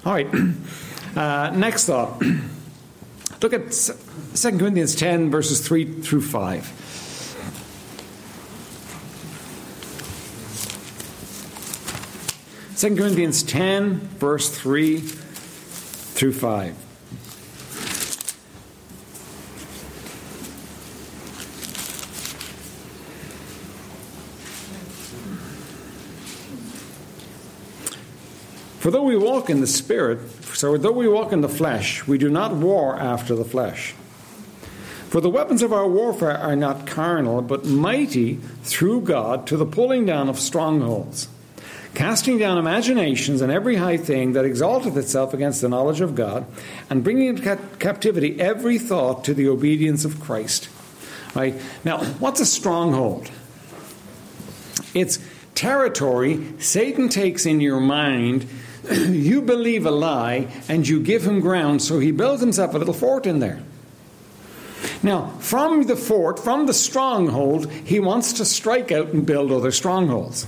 All 0.06 0.14
right, 0.14 0.28
uh, 1.16 1.52
next 1.52 1.86
thought. 1.86 2.22
Look 3.40 3.54
at 3.54 3.72
2 3.72 4.58
Corinthians 4.58 4.96
10, 4.96 5.30
verses 5.30 5.66
3 5.66 6.02
through 6.02 6.22
5. 6.22 6.84
Second 12.76 12.98
Corinthians 12.98 13.44
10, 13.44 14.00
verse 14.20 14.50
3 14.50 15.00
through 15.00 16.34
5. 16.34 16.76
For 28.80 28.92
though 28.92 29.04
we 29.04 29.18
walk 29.18 29.50
in 29.50 29.62
the 29.62 29.68
Spirit, 29.68 30.20
so 30.58 30.76
though 30.76 30.92
we 30.92 31.08
walk 31.08 31.34
in 31.34 31.42
the 31.42 31.48
flesh, 31.48 32.08
we 32.08 32.18
do 32.18 32.32
not 32.32 32.52
war 32.52 32.96
after 32.96 33.36
the 33.36 33.46
flesh. 33.46 33.94
For 35.08 35.22
the 35.22 35.30
weapons 35.30 35.62
of 35.62 35.72
our 35.72 35.88
warfare 35.88 36.36
are 36.36 36.56
not 36.56 36.88
carnal, 36.88 37.44
but 37.44 37.66
mighty 37.66 38.38
through 38.64 39.02
God 39.02 39.46
to 39.46 39.56
the 39.56 39.68
pulling 39.68 40.08
down 40.08 40.30
of 40.30 40.40
strongholds, 40.40 41.28
casting 41.94 42.40
down 42.40 42.58
imaginations 42.58 43.42
and 43.42 43.52
every 43.52 43.76
high 43.76 43.98
thing 43.98 44.34
that 44.34 44.46
exalteth 44.46 44.98
itself 44.98 45.32
against 45.32 45.62
the 45.62 45.70
knowledge 45.70 46.02
of 46.02 46.16
God, 46.16 46.48
and 46.90 47.04
bringing 47.04 47.28
into 47.28 47.56
captivity 47.78 48.42
every 48.42 48.80
thought 48.80 49.24
to 49.26 49.36
the 49.36 49.48
obedience 49.48 50.06
of 50.06 50.20
Christ. 50.20 50.70
Right? 51.36 51.54
Now, 51.84 52.04
what's 52.04 52.40
a 52.40 52.48
stronghold? 52.48 53.30
It's 54.96 55.20
territory 55.54 56.44
Satan 56.58 57.10
takes 57.10 57.46
in 57.46 57.62
your 57.62 57.80
mind. 57.80 58.48
you 58.92 59.42
believe 59.42 59.86
a 59.86 59.92
lie 59.92 60.48
and 60.68 60.88
you 60.88 61.00
give 61.00 61.26
him 61.26 61.40
ground, 61.40 61.82
so 61.82 62.00
he 62.00 62.12
builds 62.12 62.42
himself 62.42 62.74
a 62.74 62.78
little 62.78 62.94
fort 62.94 63.26
in 63.26 63.40
there. 63.40 63.62
Now, 65.04 65.28
from 65.40 65.84
the 65.84 65.96
fort, 65.96 66.40
from 66.40 66.66
the 66.66 66.74
stronghold, 66.74 67.72
he 67.72 68.00
wants 68.00 68.34
to 68.34 68.46
strike 68.46 68.92
out 68.92 69.08
and 69.08 69.26
build 69.26 69.52
other 69.52 69.72
strongholds. 69.72 70.48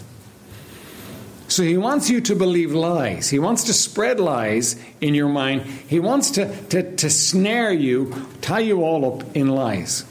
So 1.48 1.63
he 1.63 1.77
wants 1.77 2.10
you 2.12 2.22
to 2.22 2.36
believe 2.36 2.74
lies. 2.74 3.29
He 3.29 3.39
wants 3.39 3.63
to 3.65 3.74
spread 3.74 4.19
lies 4.19 4.75
in 5.01 5.15
your 5.15 5.27
mind. 5.27 5.63
He 5.63 6.00
wants 6.00 6.31
to, 6.31 6.55
to, 6.67 6.96
to 6.98 7.10
snare 7.10 7.74
you, 7.74 8.13
tie 8.41 8.60
you 8.60 8.84
all 8.84 9.13
up 9.13 9.36
in 9.36 9.48
lies. 9.50 10.05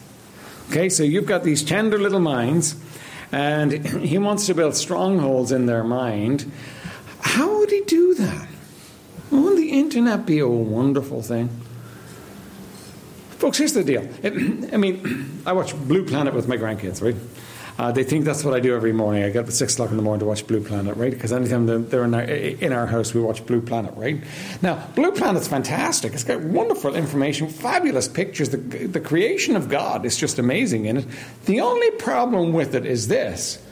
Okay, 0.70 0.88
so 0.88 1.04
you've 1.04 1.26
got 1.26 1.44
these 1.44 1.62
tender 1.62 1.96
little 1.96 2.20
minds, 2.20 2.74
and 3.30 3.72
he 4.02 4.18
wants 4.18 4.46
to 4.46 4.54
build 4.54 4.74
strongholds 4.74 5.52
in 5.52 5.66
their 5.66 5.84
mind. 5.84 6.50
How 7.28 7.58
would 7.58 7.70
he 7.70 7.82
do 7.82 8.14
that? 8.14 8.48
Wouldn't 9.30 9.56
the 9.56 9.70
internet 9.70 10.24
be 10.24 10.38
a 10.38 10.48
wonderful 10.48 11.20
thing? 11.20 11.50
Folks, 13.32 13.58
here's 13.58 13.74
the 13.74 13.84
deal. 13.84 14.08
I 14.72 14.78
mean, 14.78 15.42
I 15.46 15.52
watch 15.52 15.76
Blue 15.76 16.06
Planet 16.06 16.32
with 16.32 16.48
my 16.48 16.56
grandkids, 16.56 17.02
right? 17.02 17.14
Uh, 17.78 17.92
they 17.92 18.02
think 18.02 18.24
that's 18.24 18.44
what 18.44 18.54
I 18.54 18.60
do 18.60 18.74
every 18.74 18.92
morning. 18.92 19.22
I 19.22 19.28
get 19.28 19.40
up 19.40 19.48
at 19.48 19.52
six 19.52 19.74
o'clock 19.74 19.90
in 19.90 19.98
the 19.98 20.02
morning 20.02 20.20
to 20.20 20.26
watch 20.26 20.46
Blue 20.46 20.64
Planet, 20.64 20.96
right? 20.96 21.12
Because 21.12 21.30
anytime 21.30 21.66
they're 21.66 22.04
in 22.04 22.14
our, 22.14 22.22
in 22.22 22.72
our 22.72 22.86
house, 22.86 23.12
we 23.12 23.20
watch 23.20 23.44
Blue 23.44 23.60
Planet, 23.60 23.92
right? 23.94 24.24
Now, 24.62 24.84
Blue 24.96 25.12
Planet's 25.12 25.46
fantastic. 25.46 26.14
It's 26.14 26.24
got 26.24 26.40
wonderful 26.40 26.96
information, 26.96 27.48
fabulous 27.48 28.08
pictures. 28.08 28.48
The, 28.48 28.56
the 28.56 29.00
creation 29.00 29.54
of 29.54 29.68
God 29.68 30.06
is 30.06 30.16
just 30.16 30.38
amazing 30.38 30.86
in 30.86 30.96
it. 30.96 31.06
The 31.44 31.60
only 31.60 31.90
problem 31.92 32.54
with 32.54 32.74
it 32.74 32.86
is 32.86 33.06
this 33.06 33.62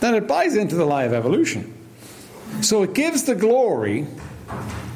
that 0.00 0.14
it 0.14 0.26
buys 0.26 0.56
into 0.56 0.76
the 0.76 0.86
lie 0.86 1.04
of 1.04 1.12
evolution. 1.12 1.75
So 2.62 2.82
it 2.82 2.94
gives 2.94 3.24
the 3.24 3.34
glory 3.34 4.06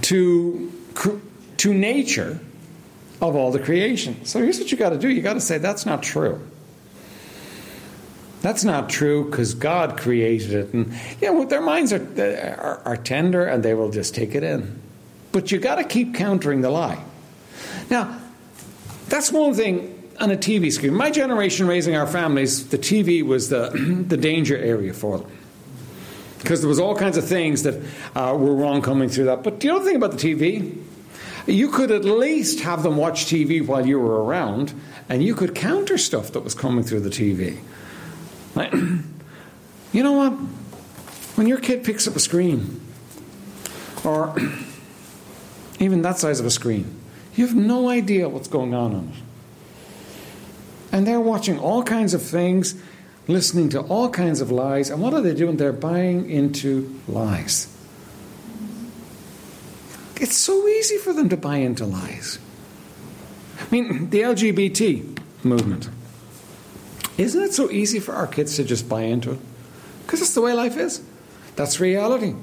to, 0.03 0.73
to 1.59 1.75
nature 1.75 2.41
of 3.21 3.37
all 3.37 3.53
the 3.53 3.59
creation. 3.59 4.25
So 4.25 4.41
here's 4.41 4.59
what 4.59 4.73
you 4.73 4.79
got 4.79 4.91
to 4.91 4.99
do 4.99 5.09
you 5.09 5.23
got 5.23 5.35
to 5.35 5.41
say, 5.41 5.59
that's 5.59 5.87
not 5.87 6.03
true. 6.03 6.41
That's 8.41 8.65
not 8.65 8.89
true 8.89 9.29
because 9.29 9.55
God 9.55 9.99
created 9.99 10.53
it. 10.53 10.73
And 10.73 10.95
yeah, 11.21 11.31
well, 11.31 11.47
their 11.47 11.61
minds 11.61 11.93
are, 11.93 12.03
are, 12.59 12.81
are 12.87 12.97
tender 12.97 13.45
and 13.45 13.63
they 13.63 13.75
will 13.75 13.91
just 13.91 14.15
take 14.15 14.35
it 14.35 14.43
in. 14.43 14.81
But 15.33 15.53
you 15.53 15.59
got 15.59 15.77
to 15.77 15.85
keep 15.85 16.15
countering 16.15 16.63
the 16.63 16.71
lie. 16.71 17.05
Now, 17.91 18.19
that's 19.09 19.31
one 19.31 19.55
thing 19.55 20.11
on 20.19 20.31
a 20.31 20.37
TV 20.37 20.73
screen. 20.73 20.95
My 20.95 21.11
generation 21.11 21.67
raising 21.67 21.97
our 21.97 22.07
families, 22.07 22.69
the 22.69 22.79
TV 22.79 23.23
was 23.23 23.51
the, 23.51 23.71
the 24.09 24.17
danger 24.17 24.57
area 24.57 24.95
for 24.95 25.19
them. 25.19 25.31
Because 26.41 26.61
there 26.61 26.69
was 26.69 26.81
all 26.81 26.97
kinds 26.97 27.17
of 27.17 27.27
things 27.27 27.65
that 27.65 27.75
uh, 28.15 28.35
were 28.37 28.55
wrong 28.55 28.83
coming 28.83 29.09
through 29.09 29.25
that. 29.25 29.43
But 29.43 29.61
the 29.61 29.71
other 29.71 29.85
thing 29.85 29.97
about 29.97 30.13
the 30.13 30.17
TV, 30.17 30.77
you 31.47 31.71
could 31.71 31.91
at 31.91 32.05
least 32.05 32.61
have 32.61 32.83
them 32.83 32.97
watch 32.97 33.27
TV 33.27 33.65
while 33.65 33.87
you 33.87 33.99
were 33.99 34.23
around, 34.23 34.73
and 35.09 35.23
you 35.23 35.35
could 35.35 35.55
counter 35.55 35.99
stuff 35.99 36.33
that 36.33 36.41
was 36.41 36.55
coming 36.55 36.85
through 36.85 37.01
the 37.01 37.11
TV. 37.11 37.59
you 39.93 40.03
know 40.03 40.13
what? 40.13 40.33
When 41.37 41.47
your 41.47 41.59
kid 41.59 41.85
picks 41.85 42.09
up 42.09 42.17
a 42.17 42.21
screen, 42.21 42.81
or 44.05 44.35
even 45.79 46.03
that 46.03 46.19
size 46.19 46.41
of 46.41 46.47
a 46.47 46.51
screen, 46.51 47.01
you 47.35 47.47
have 47.47 47.57
no 47.57 47.89
idea 47.89 48.29
what's 48.29 48.49
going 48.49 48.75
on 48.75 48.95
on 48.95 49.09
it. 49.09 49.23
And 50.93 51.07
they're 51.07 51.21
watching 51.21 51.59
all 51.59 51.83
kinds 51.83 52.15
of 52.15 52.23
things, 52.23 52.75
listening 53.29 53.69
to 53.71 53.81
all 53.81 54.09
kinds 54.11 54.41
of 54.41 54.51
lies. 54.51 54.91
And 54.91 55.01
what 55.01 55.15
are 55.15 55.21
they 55.21 55.35
doing? 55.35 55.57
They're 55.57 55.73
buying 55.73 56.31
into 56.31 57.01
lies. 57.07 57.75
It's 60.17 60.37
so 60.37 60.67
easy 60.69 60.99
for 60.99 61.13
them 61.13 61.29
to 61.31 61.37
buy 61.37 61.57
into 61.59 61.87
lies. 61.87 62.39
I 63.59 63.67
mean, 63.71 64.11
the 64.11 64.21
LGBT 64.21 65.19
movement. 65.45 65.89
Isn't 67.17 67.43
it 67.43 67.53
so 67.53 67.71
easy 67.71 68.01
for 68.01 68.15
our 68.15 68.27
kids 68.27 68.57
to 68.57 68.65
just 68.65 68.89
buy 68.89 69.03
into 69.03 69.33
it? 69.33 69.39
Because 70.03 70.21
that's 70.21 70.35
the 70.35 70.41
way 70.41 70.53
life 70.53 70.77
is. 70.77 71.03
That's 71.57 71.81
reality. 71.81 72.35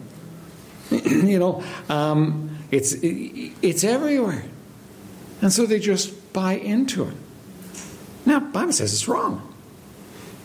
you 0.92 1.40
know, 1.40 1.64
um, 1.90 2.58
it's 2.72 2.94
it's 3.02 3.84
everywhere, 3.84 4.46
and 5.42 5.52
so 5.52 5.66
they 5.66 5.80
just 5.80 6.34
buy 6.34 6.54
into 6.54 7.08
it. 7.08 7.16
Now, 8.26 8.40
Bible 8.40 8.74
says 8.74 8.94
it's 8.94 9.08
wrong. 9.08 9.47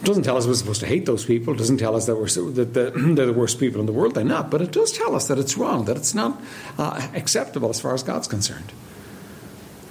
Doesn't 0.02 0.24
tell 0.24 0.36
us 0.36 0.46
we're 0.46 0.54
supposed 0.54 0.80
to 0.80 0.86
hate 0.86 1.06
those 1.06 1.24
people. 1.24 1.54
It 1.54 1.58
doesn't 1.58 1.78
tell 1.78 1.94
us 1.94 2.06
that 2.06 2.16
we're 2.16 2.26
that 2.26 2.74
they're 3.14 3.26
the 3.26 3.32
worst 3.32 3.60
people 3.60 3.80
in 3.80 3.86
the 3.86 3.92
world. 3.92 4.14
They're 4.14 4.24
not. 4.24 4.50
But 4.50 4.60
it 4.60 4.72
does 4.72 4.92
tell 4.92 5.14
us 5.14 5.28
that 5.28 5.38
it's 5.38 5.56
wrong. 5.56 5.84
That 5.84 5.96
it's 5.96 6.14
not 6.14 6.40
uh, 6.76 7.08
acceptable 7.14 7.70
as 7.70 7.80
far 7.80 7.94
as 7.94 8.02
God's 8.02 8.26
concerned. 8.26 8.72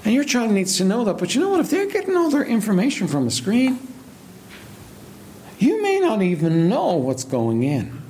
And 0.04 0.14
your 0.14 0.24
child 0.24 0.52
needs 0.52 0.78
to 0.78 0.84
know 0.84 1.06
that. 1.06 1.18
But 1.18 1.36
you 1.36 1.42
know 1.42 1.50
what? 1.50 1.60
If 1.62 1.70
they're 1.70 1.88
getting 1.88 2.18
all 2.18 2.30
their 2.30 2.44
information 2.44 3.08
from 3.08 3.26
the 3.26 3.32
screen, 3.32 3.88
you 5.60 5.82
may 5.82 6.00
not 6.00 6.22
even 6.22 6.68
know 6.68 6.96
what's 6.96 7.24
going 7.24 7.64
in. 7.64 8.02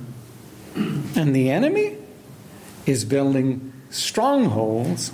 And 0.74 1.36
the 1.36 1.50
enemy 1.50 1.98
is 2.86 3.04
building 3.04 3.72
strongholds 3.90 5.12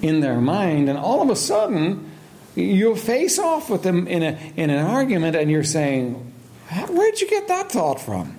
in 0.00 0.20
their 0.20 0.40
mind, 0.40 0.88
and 0.88 0.96
all 0.96 1.20
of 1.20 1.28
a 1.28 1.36
sudden, 1.36 2.10
you'll 2.54 2.96
face 2.96 3.38
off 3.38 3.68
with 3.68 3.82
them 3.82 4.06
in, 4.06 4.22
a, 4.22 4.52
in 4.56 4.70
an 4.70 4.86
argument, 4.86 5.36
and 5.36 5.50
you're 5.50 5.64
saying, 5.64 6.29
Where'd 6.70 7.20
you 7.20 7.28
get 7.28 7.48
that 7.48 7.72
thought 7.72 8.00
from? 8.00 8.36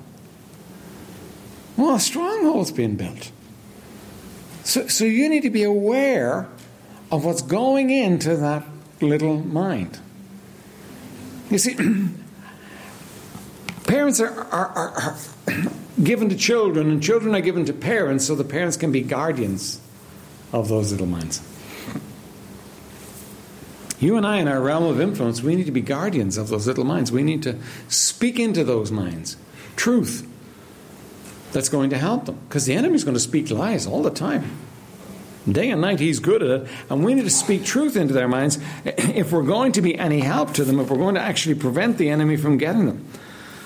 Well, 1.78 1.96
a 1.96 2.00
stronghold's 2.00 2.72
been 2.72 2.96
built. 2.96 3.32
So, 4.64 4.88
so 4.88 5.06
you 5.06 5.28
need 5.30 5.42
to 5.42 5.50
be 5.50 5.64
aware 5.64 6.48
of 7.12 7.26
what's 7.26 7.42
going 7.42 7.90
into 7.90 8.36
that 8.38 8.64
little 9.02 9.40
mind. 9.40 10.00
You 11.50 11.58
see, 11.58 11.76
Parents 13.92 14.22
are, 14.22 14.30
are, 14.54 14.68
are, 14.68 14.90
are 15.02 15.18
given 16.04 16.30
to 16.30 16.38
children, 16.38 16.90
and 16.90 17.04
children 17.04 17.36
are 17.36 17.42
given 17.42 17.66
to 17.66 17.74
parents, 17.74 18.26
so 18.26 18.36
the 18.36 18.46
parents 18.46 18.78
can 18.78 18.94
be 18.94 19.02
guardians 19.02 19.82
of 20.54 20.70
those 20.70 20.94
little 20.94 21.08
minds. 21.08 21.42
You 24.02 24.18
and 24.18 24.26
I, 24.26 24.38
in 24.38 24.48
our 24.48 24.60
realm 24.60 24.84
of 24.84 25.00
influence, 25.00 25.44
we 25.44 25.56
need 25.56 25.68
to 25.68 25.72
be 25.72 25.82
guardians 25.82 26.36
of 26.36 26.50
those 26.50 26.66
little 26.66 26.84
minds. 26.84 27.12
We 27.12 27.22
need 27.22 27.44
to 27.44 27.58
speak 27.88 28.40
into 28.40 28.64
those 28.64 28.92
minds 28.92 29.38
truth 29.76 30.28
that's 31.52 31.70
going 31.70 31.92
to 31.92 31.98
help 31.98 32.26
them. 32.26 32.40
Because 32.48 32.66
the 32.66 32.74
enemy's 32.74 33.04
going 33.04 33.14
to 33.14 33.22
speak 33.22 33.52
lies 33.52 33.86
all 33.86 34.02
the 34.02 34.10
time. 34.10 34.58
Day 35.50 35.70
and 35.70 35.82
night, 35.82 36.00
he's 36.00 36.20
good 36.20 36.42
at 36.42 36.62
it. 36.62 36.70
And 36.90 37.04
we 37.04 37.14
need 37.14 37.24
to 37.24 37.30
speak 37.30 37.64
truth 37.64 37.96
into 37.96 38.14
their 38.14 38.28
minds 38.28 38.60
if 38.86 39.32
we're 39.32 39.44
going 39.44 39.72
to 39.74 39.82
be 39.82 39.98
any 39.98 40.20
help 40.20 40.54
to 40.56 40.64
them, 40.64 40.80
if 40.80 40.90
we're 40.90 40.98
going 40.98 41.16
to 41.16 41.22
actually 41.22 41.56
prevent 41.56 41.98
the 41.98 42.10
enemy 42.10 42.38
from 42.38 42.58
getting 42.58 42.88
them. 42.88 43.06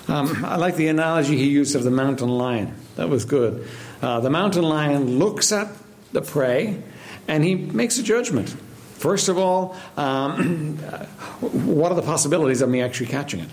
Um, 0.08 0.44
I 0.44 0.56
like 0.56 0.76
the 0.76 0.88
analogy 0.88 1.36
he 1.36 1.48
used 1.48 1.74
of 1.74 1.82
the 1.82 1.90
mountain 1.90 2.28
lion. 2.28 2.74
That 2.96 3.08
was 3.08 3.24
good. 3.24 3.66
Uh, 4.02 4.20
the 4.20 4.30
mountain 4.30 4.64
lion 4.64 5.18
looks 5.18 5.50
at 5.50 5.68
the 6.12 6.22
prey 6.22 6.82
and 7.26 7.42
he 7.42 7.54
makes 7.54 7.98
a 7.98 8.02
judgment. 8.02 8.54
First 8.98 9.28
of 9.28 9.38
all, 9.38 9.76
um, 9.96 10.76
what 11.40 11.92
are 11.92 11.94
the 11.94 12.02
possibilities 12.02 12.62
of 12.62 12.68
me 12.68 12.80
actually 12.80 13.06
catching 13.06 13.40
it? 13.40 13.48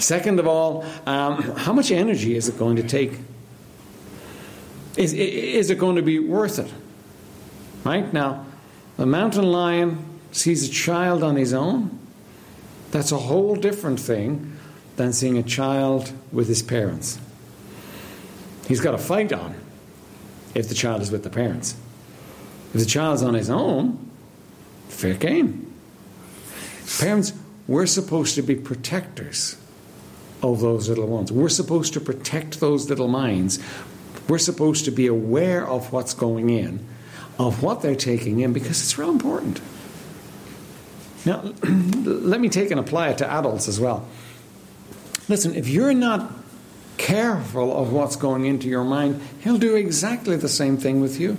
Second 0.00 0.40
of 0.40 0.48
all, 0.48 0.84
um, 1.06 1.42
how 1.56 1.72
much 1.72 1.92
energy 1.92 2.34
is 2.34 2.48
it 2.48 2.58
going 2.58 2.76
to 2.76 2.82
take? 2.82 3.18
Is, 4.96 5.12
is 5.14 5.70
it 5.70 5.78
going 5.78 5.96
to 5.96 6.02
be 6.02 6.18
worth 6.18 6.58
it? 6.58 6.72
Right? 7.84 8.12
Now, 8.12 8.44
the 8.96 9.06
mountain 9.06 9.44
lion 9.44 10.04
sees 10.32 10.68
a 10.68 10.72
child 10.72 11.22
on 11.22 11.36
his 11.36 11.54
own. 11.54 11.98
That's 12.90 13.12
a 13.12 13.18
whole 13.18 13.54
different 13.54 14.00
thing 14.00 14.56
than 14.96 15.12
seeing 15.12 15.38
a 15.38 15.42
child 15.42 16.12
with 16.32 16.48
his 16.48 16.62
parents. 16.62 17.18
He's 18.66 18.80
got 18.80 18.94
a 18.94 18.98
fight 18.98 19.32
on 19.32 19.54
if 20.54 20.68
the 20.68 20.74
child 20.74 21.02
is 21.02 21.10
with 21.10 21.22
the 21.22 21.30
parents. 21.30 21.76
If 22.74 22.80
the 22.80 22.86
child's 22.86 23.22
on 23.22 23.34
his 23.34 23.50
own, 23.50 23.98
fair 24.88 25.14
game. 25.14 25.72
Parents, 26.98 27.32
we're 27.66 27.86
supposed 27.86 28.34
to 28.36 28.42
be 28.42 28.54
protectors 28.54 29.56
of 30.42 30.60
those 30.60 30.88
little 30.88 31.06
ones. 31.06 31.30
We're 31.30 31.48
supposed 31.48 31.92
to 31.94 32.00
protect 32.00 32.60
those 32.60 32.88
little 32.88 33.08
minds. 33.08 33.58
We're 34.28 34.38
supposed 34.38 34.84
to 34.86 34.90
be 34.90 35.06
aware 35.06 35.66
of 35.66 35.92
what's 35.92 36.14
going 36.14 36.50
in, 36.50 36.84
of 37.38 37.62
what 37.62 37.82
they're 37.82 37.94
taking 37.94 38.40
in, 38.40 38.52
because 38.52 38.80
it's 38.82 38.96
real 38.98 39.10
important. 39.10 39.60
Now, 41.24 41.42
let 41.62 42.40
me 42.40 42.48
take 42.48 42.70
and 42.70 42.80
apply 42.80 43.10
it 43.10 43.18
to 43.18 43.30
adults 43.30 43.68
as 43.68 43.78
well. 43.78 44.08
Listen, 45.28 45.54
if 45.54 45.68
you're 45.68 45.94
not 45.94 46.32
careful 46.96 47.76
of 47.76 47.92
what's 47.92 48.16
going 48.16 48.44
into 48.44 48.68
your 48.68 48.84
mind, 48.84 49.20
He'll 49.40 49.58
do 49.58 49.76
exactly 49.76 50.36
the 50.36 50.48
same 50.48 50.76
thing 50.76 51.00
with 51.00 51.20
you. 51.20 51.36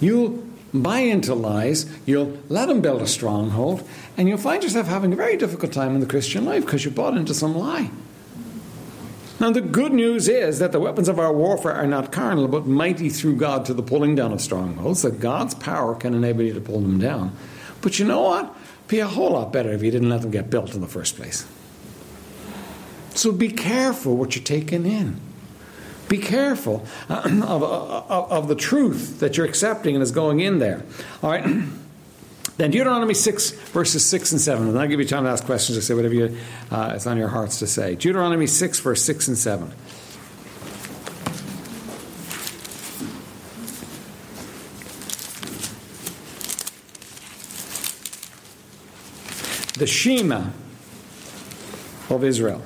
You'll 0.00 0.42
buy 0.72 1.00
into 1.00 1.34
lies, 1.34 1.86
you'll 2.06 2.38
let 2.48 2.68
them 2.68 2.80
build 2.80 3.02
a 3.02 3.06
stronghold, 3.06 3.86
and 4.16 4.28
you'll 4.28 4.38
find 4.38 4.62
yourself 4.62 4.86
having 4.86 5.12
a 5.12 5.16
very 5.16 5.36
difficult 5.36 5.72
time 5.72 5.94
in 5.94 6.00
the 6.00 6.06
Christian 6.06 6.44
life 6.44 6.64
because 6.64 6.84
you 6.84 6.90
bought 6.90 7.16
into 7.16 7.34
some 7.34 7.56
lie. 7.56 7.90
Now, 9.40 9.50
the 9.50 9.62
good 9.62 9.94
news 9.94 10.28
is 10.28 10.58
that 10.58 10.70
the 10.70 10.80
weapons 10.80 11.08
of 11.08 11.18
our 11.18 11.32
warfare 11.32 11.72
are 11.72 11.86
not 11.86 12.12
carnal, 12.12 12.46
but 12.46 12.66
mighty 12.66 13.08
through 13.08 13.36
God 13.36 13.64
to 13.64 13.74
the 13.74 13.82
pulling 13.82 14.14
down 14.14 14.32
of 14.32 14.40
strongholds, 14.40 15.00
that 15.00 15.18
God's 15.18 15.54
power 15.54 15.94
can 15.94 16.12
enable 16.12 16.42
you 16.42 16.52
to 16.52 16.60
pull 16.60 16.80
them 16.80 16.98
down. 16.98 17.34
But 17.80 17.98
you 17.98 18.04
know 18.04 18.20
what? 18.20 18.54
Be 18.86 18.98
a 18.98 19.06
whole 19.06 19.30
lot 19.30 19.50
better 19.50 19.72
if 19.72 19.82
you 19.82 19.90
didn't 19.90 20.10
let 20.10 20.20
them 20.20 20.30
get 20.30 20.50
built 20.50 20.74
in 20.74 20.82
the 20.82 20.86
first 20.86 21.16
place. 21.16 21.46
So 23.14 23.32
be 23.32 23.48
careful 23.48 24.16
what 24.16 24.36
you're 24.36 24.44
taking 24.44 24.84
in. 24.84 25.18
Be 26.10 26.18
careful 26.18 26.84
uh, 27.08 27.22
of, 27.24 27.62
of, 27.62 28.32
of 28.32 28.48
the 28.48 28.56
truth 28.56 29.20
that 29.20 29.36
you're 29.36 29.46
accepting 29.46 29.94
and 29.94 30.02
is 30.02 30.10
going 30.10 30.40
in 30.40 30.58
there. 30.58 30.82
All 31.22 31.30
right? 31.30 31.44
Then 32.56 32.72
Deuteronomy 32.72 33.14
6, 33.14 33.52
verses 33.52 34.04
6 34.04 34.32
and 34.32 34.40
7. 34.40 34.68
And 34.68 34.78
I'll 34.78 34.88
give 34.88 35.00
you 35.00 35.06
time 35.06 35.24
to 35.24 35.30
ask 35.30 35.46
questions 35.46 35.78
or 35.78 35.80
say 35.80 35.94
whatever 35.94 36.12
you, 36.12 36.36
uh, 36.70 36.98
on 37.06 37.16
your 37.16 37.28
hearts 37.28 37.60
to 37.60 37.66
say. 37.66 37.94
Deuteronomy 37.94 38.46
6, 38.46 38.80
verse 38.80 39.02
6 39.02 39.28
and 39.28 39.38
7. 39.38 39.72
The 49.78 49.86
Shema 49.86 50.50
of 52.10 52.24
Israel. 52.24 52.60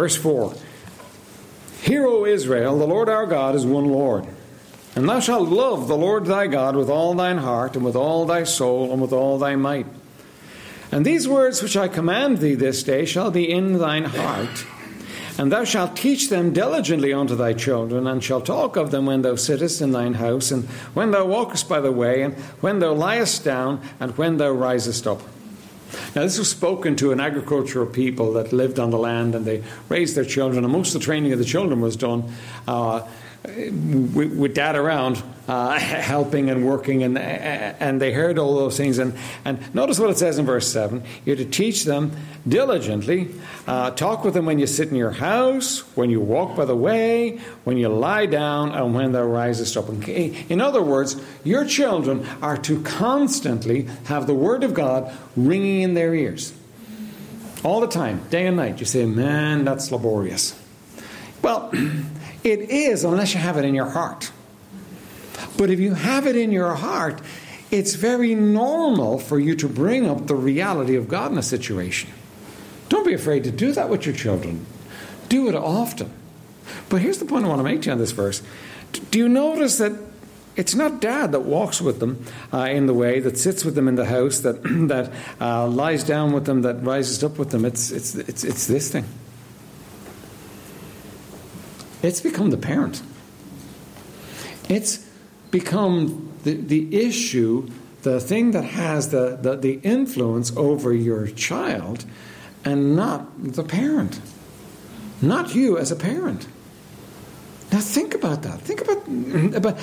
Verse 0.00 0.16
4 0.16 0.54
Hear, 1.82 2.06
O 2.06 2.24
Israel, 2.24 2.78
the 2.78 2.86
Lord 2.86 3.10
our 3.10 3.26
God 3.26 3.54
is 3.54 3.66
one 3.66 3.84
Lord. 3.84 4.26
And 4.96 5.06
thou 5.06 5.20
shalt 5.20 5.50
love 5.50 5.88
the 5.88 5.96
Lord 5.96 6.24
thy 6.24 6.46
God 6.46 6.74
with 6.74 6.88
all 6.88 7.12
thine 7.12 7.36
heart, 7.36 7.76
and 7.76 7.84
with 7.84 7.96
all 7.96 8.24
thy 8.24 8.44
soul, 8.44 8.90
and 8.94 9.02
with 9.02 9.12
all 9.12 9.36
thy 9.38 9.56
might. 9.56 9.84
And 10.90 11.04
these 11.04 11.28
words 11.28 11.62
which 11.62 11.76
I 11.76 11.86
command 11.86 12.38
thee 12.38 12.54
this 12.54 12.82
day 12.82 13.04
shall 13.04 13.30
be 13.30 13.50
in 13.50 13.76
thine 13.76 14.06
heart. 14.06 14.64
And 15.36 15.52
thou 15.52 15.64
shalt 15.64 15.96
teach 15.96 16.30
them 16.30 16.54
diligently 16.54 17.12
unto 17.12 17.36
thy 17.36 17.52
children, 17.52 18.06
and 18.06 18.24
shalt 18.24 18.46
talk 18.46 18.76
of 18.76 18.92
them 18.92 19.04
when 19.04 19.20
thou 19.20 19.34
sittest 19.34 19.82
in 19.82 19.92
thine 19.92 20.14
house, 20.14 20.50
and 20.50 20.64
when 20.94 21.10
thou 21.10 21.26
walkest 21.26 21.68
by 21.68 21.80
the 21.82 21.92
way, 21.92 22.22
and 22.22 22.32
when 22.62 22.78
thou 22.78 22.94
liest 22.94 23.44
down, 23.44 23.82
and 24.00 24.16
when 24.16 24.38
thou 24.38 24.50
risest 24.50 25.06
up. 25.06 25.20
Now, 26.14 26.22
this 26.22 26.38
was 26.38 26.48
spoken 26.48 26.96
to 26.96 27.12
an 27.12 27.20
agricultural 27.20 27.86
people 27.86 28.32
that 28.34 28.52
lived 28.52 28.78
on 28.78 28.90
the 28.90 28.98
land 28.98 29.34
and 29.34 29.44
they 29.44 29.62
raised 29.88 30.16
their 30.16 30.24
children, 30.24 30.64
and 30.64 30.72
most 30.72 30.94
of 30.94 31.00
the 31.00 31.04
training 31.04 31.32
of 31.32 31.38
the 31.38 31.44
children 31.44 31.80
was 31.80 31.96
done 31.96 32.32
uh, 32.68 33.06
with, 33.44 34.36
with, 34.36 34.54
dad 34.54 34.76
around, 34.76 35.22
uh, 35.50 35.76
helping 35.80 36.48
and 36.48 36.64
working, 36.64 37.02
and 37.02 37.18
and 37.18 38.00
they 38.00 38.12
heard 38.12 38.38
all 38.38 38.54
those 38.54 38.76
things. 38.76 38.98
And, 38.98 39.18
and 39.44 39.74
notice 39.74 39.98
what 39.98 40.08
it 40.08 40.16
says 40.16 40.38
in 40.38 40.46
verse 40.46 40.70
7 40.70 41.02
You're 41.24 41.34
to 41.34 41.44
teach 41.44 41.82
them 41.82 42.12
diligently, 42.46 43.30
uh, 43.66 43.90
talk 43.90 44.22
with 44.22 44.34
them 44.34 44.46
when 44.46 44.60
you 44.60 44.68
sit 44.68 44.90
in 44.90 44.94
your 44.94 45.10
house, 45.10 45.80
when 45.96 46.08
you 46.08 46.20
walk 46.20 46.54
by 46.54 46.66
the 46.66 46.76
way, 46.76 47.38
when 47.64 47.78
you 47.78 47.88
lie 47.88 48.26
down, 48.26 48.70
and 48.70 48.94
when 48.94 49.10
thou 49.10 49.24
risest 49.24 49.76
up. 49.76 49.88
In 50.08 50.60
other 50.60 50.82
words, 50.82 51.20
your 51.42 51.64
children 51.64 52.24
are 52.40 52.56
to 52.58 52.80
constantly 52.84 53.88
have 54.04 54.28
the 54.28 54.34
Word 54.34 54.62
of 54.62 54.72
God 54.72 55.12
ringing 55.34 55.82
in 55.82 55.94
their 55.94 56.14
ears. 56.14 56.54
All 57.64 57.80
the 57.80 57.88
time, 57.88 58.22
day 58.30 58.46
and 58.46 58.56
night. 58.56 58.78
You 58.78 58.86
say, 58.86 59.04
man, 59.04 59.64
that's 59.64 59.90
laborious. 59.90 60.56
Well, 61.42 61.72
it 62.44 62.70
is 62.70 63.02
unless 63.02 63.34
you 63.34 63.40
have 63.40 63.56
it 63.56 63.64
in 63.64 63.74
your 63.74 63.90
heart. 63.90 64.30
But 65.56 65.70
if 65.70 65.80
you 65.80 65.94
have 65.94 66.26
it 66.26 66.36
in 66.36 66.52
your 66.52 66.74
heart, 66.74 67.20
it's 67.70 67.94
very 67.94 68.34
normal 68.34 69.18
for 69.18 69.38
you 69.38 69.54
to 69.56 69.68
bring 69.68 70.08
up 70.08 70.26
the 70.26 70.34
reality 70.34 70.96
of 70.96 71.08
God 71.08 71.32
in 71.32 71.38
a 71.38 71.42
situation. 71.42 72.10
Don't 72.88 73.06
be 73.06 73.14
afraid 73.14 73.44
to 73.44 73.50
do 73.50 73.72
that 73.72 73.88
with 73.88 74.04
your 74.04 74.14
children. 74.14 74.66
Do 75.28 75.48
it 75.48 75.54
often. 75.54 76.12
But 76.88 77.00
here's 77.00 77.18
the 77.18 77.24
point 77.24 77.44
I 77.44 77.48
want 77.48 77.60
to 77.60 77.64
make 77.64 77.82
to 77.82 77.86
you 77.86 77.92
on 77.92 77.98
this 77.98 78.10
verse. 78.10 78.42
Do 79.10 79.18
you 79.18 79.28
notice 79.28 79.78
that 79.78 79.92
it's 80.56 80.74
not 80.74 81.00
dad 81.00 81.30
that 81.32 81.40
walks 81.40 81.80
with 81.80 82.00
them 82.00 82.24
uh, 82.52 82.64
in 82.64 82.86
the 82.86 82.94
way, 82.94 83.20
that 83.20 83.38
sits 83.38 83.64
with 83.64 83.76
them 83.76 83.86
in 83.86 83.94
the 83.94 84.06
house, 84.06 84.40
that, 84.40 84.62
that 84.88 85.12
uh, 85.40 85.68
lies 85.68 86.02
down 86.02 86.32
with 86.32 86.46
them, 86.46 86.62
that 86.62 86.82
rises 86.82 87.22
up 87.22 87.38
with 87.38 87.50
them? 87.50 87.64
It's, 87.64 87.92
it's, 87.92 88.16
it's, 88.16 88.42
it's 88.42 88.66
this 88.66 88.90
thing. 88.90 89.04
It's 92.02 92.20
become 92.20 92.50
the 92.50 92.56
parent. 92.56 93.02
It's 94.68 95.06
become 95.50 96.32
the, 96.44 96.54
the 96.54 96.94
issue, 96.96 97.68
the 98.02 98.20
thing 98.20 98.52
that 98.52 98.64
has 98.64 99.10
the, 99.10 99.38
the, 99.40 99.56
the 99.56 99.80
influence 99.82 100.56
over 100.56 100.92
your 100.92 101.26
child, 101.26 102.04
and 102.64 102.96
not 102.96 103.52
the 103.52 103.64
parent. 103.64 104.20
Not 105.22 105.54
you 105.54 105.76
as 105.76 105.90
a 105.90 105.96
parent. 105.96 106.46
Now 107.72 107.80
think 107.80 108.14
about 108.14 108.42
that. 108.42 108.60
Think 108.60 108.80
about, 108.80 109.54
about 109.54 109.78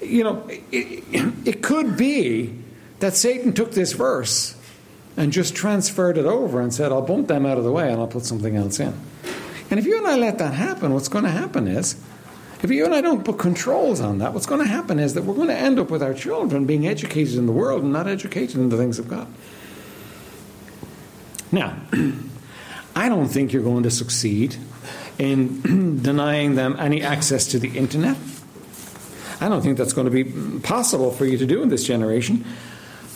you 0.00 0.24
know, 0.24 0.44
it, 0.48 1.04
it 1.46 1.62
could 1.62 1.96
be 1.96 2.58
that 2.98 3.14
Satan 3.14 3.52
took 3.52 3.72
this 3.72 3.92
verse 3.92 4.56
and 5.16 5.32
just 5.32 5.54
transferred 5.54 6.18
it 6.18 6.24
over 6.24 6.60
and 6.60 6.72
said, 6.72 6.92
I'll 6.92 7.02
bump 7.02 7.28
them 7.28 7.46
out 7.46 7.58
of 7.58 7.64
the 7.64 7.72
way 7.72 7.90
and 7.90 8.00
I'll 8.00 8.06
put 8.08 8.24
something 8.24 8.56
else 8.56 8.80
in. 8.80 8.94
And 9.70 9.78
if 9.78 9.86
you 9.86 9.98
and 9.98 10.06
I 10.06 10.16
let 10.16 10.38
that 10.38 10.54
happen, 10.54 10.92
what's 10.92 11.08
going 11.08 11.24
to 11.24 11.30
happen 11.30 11.66
is, 11.68 12.00
if 12.62 12.70
you 12.70 12.84
and 12.84 12.94
I 12.94 13.00
don't 13.00 13.24
put 13.24 13.38
controls 13.38 14.00
on 14.00 14.18
that, 14.18 14.32
what's 14.32 14.46
going 14.46 14.60
to 14.60 14.68
happen 14.68 14.98
is 14.98 15.14
that 15.14 15.24
we're 15.24 15.34
going 15.34 15.48
to 15.48 15.56
end 15.56 15.78
up 15.78 15.90
with 15.90 16.02
our 16.02 16.14
children 16.14 16.64
being 16.64 16.86
educated 16.86 17.34
in 17.34 17.46
the 17.46 17.52
world 17.52 17.82
and 17.82 17.92
not 17.92 18.06
educated 18.06 18.56
in 18.56 18.68
the 18.68 18.76
things 18.76 18.98
of 18.98 19.08
God. 19.08 19.26
Now, 21.50 21.76
I 22.96 23.08
don't 23.08 23.28
think 23.28 23.52
you're 23.52 23.62
going 23.62 23.82
to 23.82 23.90
succeed 23.90 24.56
in 25.18 25.98
denying 26.02 26.54
them 26.54 26.76
any 26.78 27.02
access 27.02 27.46
to 27.48 27.58
the 27.58 27.76
internet. 27.76 28.16
I 29.40 29.48
don't 29.48 29.62
think 29.62 29.76
that's 29.76 29.92
going 29.92 30.10
to 30.10 30.24
be 30.24 30.24
possible 30.60 31.10
for 31.10 31.24
you 31.24 31.36
to 31.38 31.46
do 31.46 31.62
in 31.62 31.68
this 31.68 31.84
generation. 31.84 32.44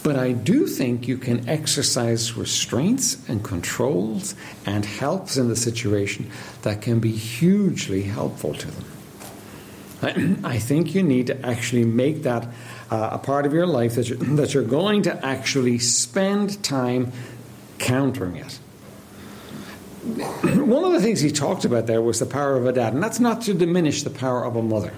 But 0.02 0.16
I 0.16 0.32
do 0.32 0.68
think 0.68 1.08
you 1.08 1.18
can 1.18 1.48
exercise 1.48 2.36
restraints 2.36 3.28
and 3.28 3.42
controls 3.42 4.36
and 4.64 4.84
helps 4.84 5.36
in 5.36 5.48
the 5.48 5.56
situation 5.56 6.30
that 6.62 6.80
can 6.80 7.00
be 7.00 7.10
hugely 7.10 8.02
helpful 8.02 8.54
to 8.54 8.70
them. 8.70 8.95
I, 10.44 10.58
think 10.58 10.94
you 10.94 11.02
need 11.02 11.26
to 11.28 11.46
actually 11.46 11.84
make 11.84 12.22
that 12.22 12.48
uh, 12.90 13.10
a 13.12 13.18
part 13.18 13.46
of 13.46 13.52
your 13.52 13.66
life 13.66 13.96
that 13.96 14.08
you're, 14.08 14.18
that 14.36 14.54
you're 14.54 14.62
going 14.62 15.02
to 15.02 15.24
actually 15.24 15.78
spend 15.78 16.62
time 16.62 17.12
countering 17.78 18.36
it. 18.36 18.58
One 20.44 20.84
of 20.84 20.92
the 20.92 21.00
things 21.00 21.20
he 21.20 21.30
talked 21.30 21.64
about 21.64 21.86
there 21.86 22.00
was 22.00 22.20
the 22.20 22.26
power 22.26 22.56
of 22.56 22.66
a 22.66 22.72
dad, 22.72 22.94
and 22.94 23.02
that's 23.02 23.20
not 23.20 23.42
to 23.42 23.54
diminish 23.54 24.02
the 24.02 24.10
power 24.10 24.44
of 24.44 24.54
a 24.56 24.62
mother. 24.62 24.94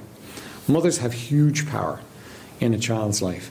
Mothers 0.67 0.99
have 0.99 1.15
huge 1.15 1.67
power 1.69 2.01
in 2.61 2.75
a 2.75 2.79
child's 2.79 3.23
life. 3.23 3.51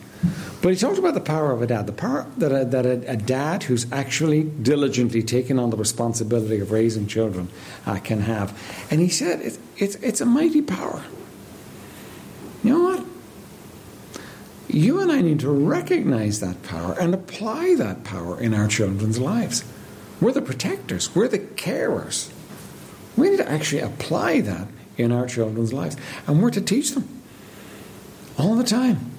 But 0.61 0.69
he 0.69 0.75
talked 0.75 0.97
about 0.97 1.13
the 1.13 1.21
power 1.21 1.51
of 1.51 1.61
a 1.61 1.67
dad, 1.67 1.85
the 1.85 1.93
power 1.93 2.25
that 2.37 2.51
a, 2.51 2.65
that 2.65 2.85
a, 2.85 3.11
a 3.11 3.15
dad 3.15 3.63
who's 3.63 3.91
actually 3.91 4.43
diligently 4.43 5.21
taken 5.21 5.59
on 5.59 5.69
the 5.69 5.77
responsibility 5.77 6.59
of 6.59 6.71
raising 6.71 7.07
children 7.07 7.49
uh, 7.85 7.99
can 7.99 8.21
have. 8.21 8.57
And 8.89 8.99
he 8.99 9.09
said 9.09 9.41
it, 9.41 9.57
it's, 9.77 9.95
it's 9.95 10.21
a 10.21 10.25
mighty 10.25 10.61
power. 10.61 11.03
You 12.67 12.73
know 12.73 12.83
what? 12.83 13.05
You 14.67 14.99
and 14.99 15.09
I 15.09 15.21
need 15.21 15.39
to 15.39 15.49
recognize 15.49 16.41
that 16.41 16.63
power 16.63 16.99
and 16.99 17.13
apply 17.13 17.75
that 17.75 18.03
power 18.03 18.37
in 18.37 18.53
our 18.53 18.67
children's 18.67 19.17
lives. 19.17 19.63
We're 20.19 20.33
the 20.33 20.41
protectors, 20.41 21.15
we're 21.15 21.29
the 21.29 21.39
carers. 21.39 22.29
We 23.15 23.29
need 23.29 23.37
to 23.37 23.49
actually 23.49 23.83
apply 23.83 24.41
that 24.41 24.67
in 24.97 25.13
our 25.13 25.27
children's 25.27 25.71
lives. 25.71 25.95
And 26.27 26.43
we're 26.43 26.49
to 26.49 26.59
teach 26.59 26.91
them 26.91 27.07
all 28.37 28.55
the 28.55 28.65
time. 28.65 29.11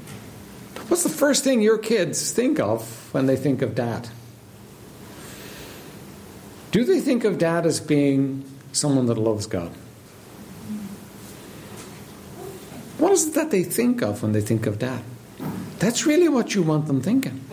What's 0.89 1.03
the 1.03 1.09
first 1.09 1.43
thing 1.43 1.63
your 1.63 1.79
kids 1.79 2.33
think 2.33 2.61
of 2.61 3.09
when 3.15 3.25
they 3.25 3.37
think 3.37 3.63
of 3.63 3.75
dad? 3.75 4.11
Do 6.71 6.85
they 6.85 7.01
think 7.01 7.25
of 7.25 7.39
dad 7.39 7.65
as 7.65 7.81
being 7.81 8.45
someone 8.73 9.07
that 9.07 9.17
loves 9.17 9.47
God? 9.47 9.73
What 12.99 13.13
is 13.13 13.29
it 13.29 13.35
that 13.35 13.51
they 13.51 13.63
think 13.63 14.03
of 14.03 14.23
when 14.23 14.33
they 14.33 14.41
think 14.41 14.67
of 14.67 14.79
dad? 14.79 15.03
That's 15.79 16.05
really 16.05 16.29
what 16.29 16.55
you 16.55 16.63
want 16.63 16.87
them 16.87 17.01
thinking. 17.01 17.45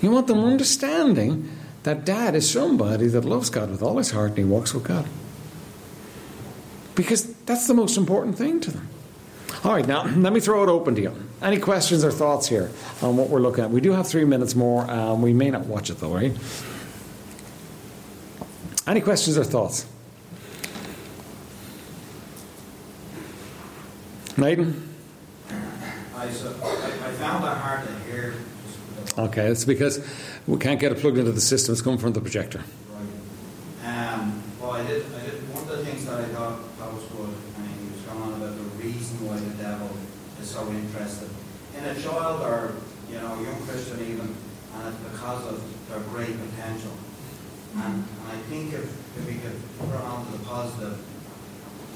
You 0.00 0.12
want 0.12 0.28
them 0.28 0.44
understanding 0.44 1.50
that 1.82 2.04
dad 2.04 2.34
is 2.34 2.50
somebody 2.50 3.08
that 3.08 3.24
loves 3.24 3.50
God 3.50 3.70
with 3.70 3.82
all 3.82 3.98
his 3.98 4.12
heart 4.12 4.30
and 4.30 4.38
he 4.38 4.44
walks 4.44 4.72
with 4.72 4.84
God. 4.84 5.06
Because 6.94 7.34
that's 7.44 7.66
the 7.66 7.74
most 7.74 7.96
important 7.96 8.36
thing 8.36 8.60
to 8.60 8.70
them. 8.70 8.88
All 9.64 9.72
right, 9.72 9.86
now 9.86 10.04
let 10.04 10.32
me 10.32 10.40
throw 10.40 10.62
it 10.62 10.68
open 10.68 10.94
to 10.94 11.02
you. 11.02 11.14
Any 11.42 11.58
questions 11.58 12.04
or 12.04 12.12
thoughts 12.12 12.48
here 12.48 12.70
on 13.02 13.16
what 13.16 13.28
we're 13.28 13.40
looking 13.40 13.64
at? 13.64 13.70
We 13.70 13.80
do 13.80 13.92
have 13.92 14.06
three 14.06 14.24
minutes 14.24 14.54
more. 14.54 14.90
Um, 14.90 15.22
we 15.22 15.32
may 15.32 15.50
not 15.50 15.66
watch 15.66 15.90
it 15.90 15.98
though, 15.98 16.14
right? 16.14 16.32
Any 18.86 19.00
questions 19.00 19.36
or 19.36 19.44
thoughts? 19.44 19.86
Nathan? 24.40 24.88
I, 26.16 26.30
so, 26.30 26.48
I, 26.62 27.08
I 27.08 27.12
found 27.20 27.44
that 27.44 27.58
hard 27.58 27.86
to 27.86 27.92
hear. 28.10 28.34
Okay, 29.18 29.46
it's 29.46 29.66
because 29.66 30.00
we 30.46 30.56
can't 30.56 30.80
get 30.80 30.92
it 30.92 30.98
plugged 30.98 31.18
into 31.18 31.32
the 31.32 31.40
system. 31.42 31.72
It's 31.72 31.82
coming 31.82 31.98
from 31.98 32.14
the 32.14 32.22
projector. 32.22 32.64
Right. 33.84 34.14
Um, 34.14 34.42
well, 34.58 34.72
I 34.72 34.86
did, 34.86 35.04
I 35.12 35.20
did, 35.26 35.34
one 35.52 35.68
of 35.68 35.68
the 35.68 35.84
things 35.84 36.06
that 36.06 36.20
I 36.20 36.24
thought, 36.32 36.64
thought 36.80 36.94
was 36.94 37.04
good, 37.04 37.28
and 37.28 37.68
he 37.68 37.92
was 37.92 38.00
going 38.00 38.22
on 38.22 38.32
about 38.40 38.56
the 38.56 38.64
reason 38.80 39.28
why 39.28 39.36
the 39.36 39.52
devil 39.62 39.92
is 40.40 40.48
so 40.48 40.66
interested 40.72 41.28
in 41.76 41.84
a 41.84 42.00
child 42.00 42.40
or, 42.40 42.80
you 43.12 43.20
know, 43.20 43.36
a 43.36 43.42
young 43.44 43.60
Christian 43.68 44.00
even, 44.00 44.24
and 44.24 44.88
it's 44.88 45.00
because 45.12 45.52
of 45.52 45.60
their 45.88 46.00
great 46.08 46.32
potential. 46.32 46.96
And, 47.76 48.08
and 48.08 48.28
I 48.32 48.40
think 48.48 48.72
if, 48.72 48.88
if 49.20 49.26
we 49.28 49.36
could 49.36 49.60
put 49.76 49.92
it 49.92 50.00
on 50.00 50.24
to 50.24 50.32
the 50.32 50.44
positive, 50.48 50.96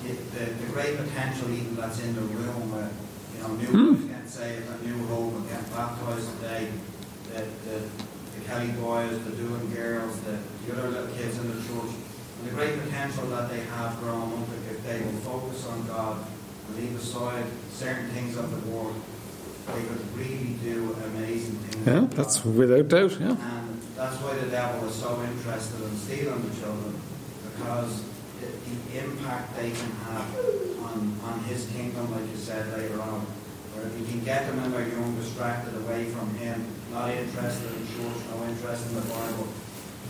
it, 0.06 0.18
the, 0.32 0.44
the 0.64 0.72
great 0.72 0.96
potential 0.96 1.50
even 1.50 1.76
that's 1.76 2.00
in 2.02 2.14
the 2.14 2.20
room 2.22 2.72
where, 2.72 2.90
you 3.34 3.38
know, 3.42 3.54
new 3.56 3.66
Hmm. 3.66 3.94
boys 3.94 4.04
get 4.10 4.28
saved, 4.28 4.66
a 4.70 4.76
new 4.86 5.06
hope 5.06 5.34
and 5.34 5.48
get 5.48 5.64
baptized 5.74 6.28
today, 6.40 6.68
the, 7.32 7.40
the, 7.68 7.76
the 8.36 8.40
Kelly 8.46 8.72
boys, 8.78 9.16
the 9.24 9.30
Doing 9.36 9.70
girls, 9.74 10.18
the, 10.20 10.38
the 10.66 10.72
other 10.78 10.88
little 10.90 11.12
kids 11.16 11.38
in 11.38 11.48
the 11.48 11.60
church, 11.62 11.92
and 11.94 12.42
the 12.48 12.54
great 12.54 12.78
potential 12.82 13.26
that 13.28 13.48
they 13.50 13.60
have 13.60 13.98
growing 14.00 14.32
up 14.32 14.48
if 14.70 14.82
they 14.84 15.00
will 15.00 15.20
focus 15.24 15.66
on 15.68 15.86
God 15.86 16.18
and 16.68 16.76
leave 16.76 16.96
aside 16.96 17.44
certain 17.72 18.08
things 18.10 18.36
of 18.36 18.50
the 18.50 18.70
world, 18.70 18.94
they 19.68 19.82
could 19.84 20.02
really 20.16 20.56
do 20.62 20.94
amazing 21.14 21.56
things. 21.56 21.86
Yeah, 21.86 22.06
that's 22.10 22.40
God. 22.40 22.54
without 22.56 22.88
doubt. 22.88 23.12
Yeah. 23.20 23.28
And 23.32 23.80
that's 23.96 24.16
why 24.20 24.34
the 24.36 24.50
devil 24.50 24.88
is 24.88 24.94
so 24.94 25.22
interested 25.22 25.80
in 25.82 25.96
stealing 25.96 26.42
the 26.48 26.54
children, 26.60 27.00
because 27.56 28.04
the, 28.40 28.46
the 28.70 29.04
impact 29.04 29.56
they 29.56 29.70
can 29.70 29.90
have 30.08 30.28
on, 30.82 31.18
on 31.24 31.44
his 31.44 31.66
kingdom, 31.74 32.10
like 32.12 32.28
you 32.30 32.36
said 32.36 32.72
later 32.76 33.00
on, 33.00 33.20
where 33.74 33.86
if 33.86 33.98
he 33.98 34.04
can 34.04 34.24
get 34.24 34.46
them 34.46 34.62
when 34.62 34.70
they're 34.72 34.88
young, 34.88 35.14
distracted 35.16 35.74
away 35.76 36.04
from 36.06 36.32
him, 36.34 36.64
not 36.92 37.10
interested 37.10 37.70
in 37.72 37.86
church, 37.88 38.22
no 38.30 38.44
interest 38.46 38.86
in 38.88 38.94
the 38.94 39.06
Bible, 39.08 39.48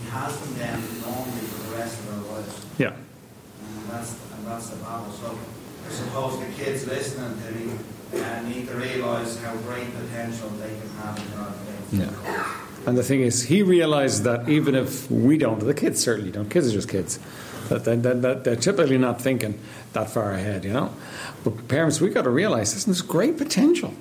he 0.01 0.11
has 0.11 0.39
them 0.41 0.55
then 0.59 0.81
normally 1.01 1.45
for 1.49 1.71
the 1.71 1.77
rest 1.77 1.99
of 2.01 2.07
their 2.11 2.35
lives. 2.35 2.67
Yeah. 2.79 2.93
And 2.93 3.91
that's, 3.91 4.13
and 4.37 4.47
that's 4.47 4.69
the 4.71 4.77
battle. 4.77 5.11
So 5.13 5.39
I 5.87 5.91
suppose 5.91 6.41
the 6.41 6.53
kids 6.63 6.87
listening 6.87 7.41
to 7.41 7.51
me 7.53 7.79
uh, 8.21 8.43
need 8.43 8.69
to 8.69 8.75
realise 8.75 9.41
how 9.41 9.55
great 9.57 9.89
potential 9.95 10.49
they 10.61 10.69
can 10.69 10.89
have 11.01 11.19
in 11.19 11.31
God. 11.37 11.55
Yeah. 11.93 12.61
And 12.87 12.99
the 12.99 13.03
thing 13.03 13.23
is, 13.23 13.45
he 13.45 13.63
realized 13.63 14.25
that 14.25 14.49
even 14.49 14.75
if 14.75 15.11
we 15.11 15.39
don't, 15.39 15.61
the 15.61 15.73
kids 15.73 16.01
certainly 16.01 16.31
don't, 16.31 16.51
kids 16.51 16.69
are 16.69 16.73
just 16.73 16.89
kids, 16.89 17.19
that, 17.69 17.85
that, 17.85 18.23
that, 18.23 18.45
they're 18.45 18.57
typically 18.57 18.99
not 18.99 19.21
thinking 19.21 19.59
that 19.93 20.11
far 20.11 20.33
ahead, 20.33 20.65
you 20.65 20.73
know. 20.73 20.93
But 21.43 21.69
parents, 21.69 22.01
we've 22.01 22.15
got 22.15 22.23
to 22.23 22.31
realize 22.31 22.75
this, 22.75 22.85
there's 22.85 23.03
great 23.03 23.39
potential 23.39 23.95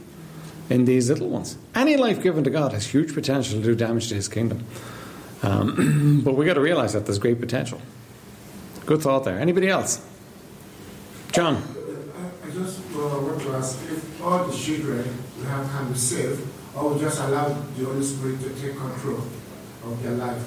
in 0.69 0.85
these 0.85 1.09
little 1.09 1.29
ones. 1.29 1.57
Any 1.75 1.97
life 1.97 2.21
given 2.21 2.43
to 2.43 2.49
God 2.49 2.73
has 2.73 2.87
huge 2.87 3.13
potential 3.13 3.59
to 3.59 3.63
do 3.63 3.75
damage 3.75 4.09
to 4.09 4.15
his 4.15 4.27
kingdom. 4.27 4.65
Um, 5.41 6.21
but 6.25 6.35
we've 6.35 6.47
got 6.47 6.55
to 6.55 6.61
realize 6.61 6.93
that 6.93 7.05
there's 7.05 7.19
great 7.19 7.39
potential. 7.39 7.81
Good 8.85 9.01
thought 9.01 9.23
there. 9.23 9.39
Anybody 9.39 9.69
else? 9.69 10.05
John? 11.31 11.63
I 12.45 12.49
just 12.51 12.81
uh, 12.93 12.99
want 12.99 13.41
to 13.41 13.49
ask 13.53 13.79
if 13.89 14.21
all 14.21 14.45
the 14.45 14.55
children 14.55 15.03
we 15.39 15.45
have 15.45 15.69
can 15.69 15.91
to 15.91 15.97
save, 15.97 16.47
or 16.75 16.93
we 16.93 16.99
just 16.99 17.19
allow 17.19 17.49
the 17.49 17.85
Holy 17.85 18.03
Spirit 18.03 18.39
to 18.41 18.49
take 18.49 18.77
control 18.77 19.23
of 19.83 20.03
their 20.03 20.13
life 20.13 20.43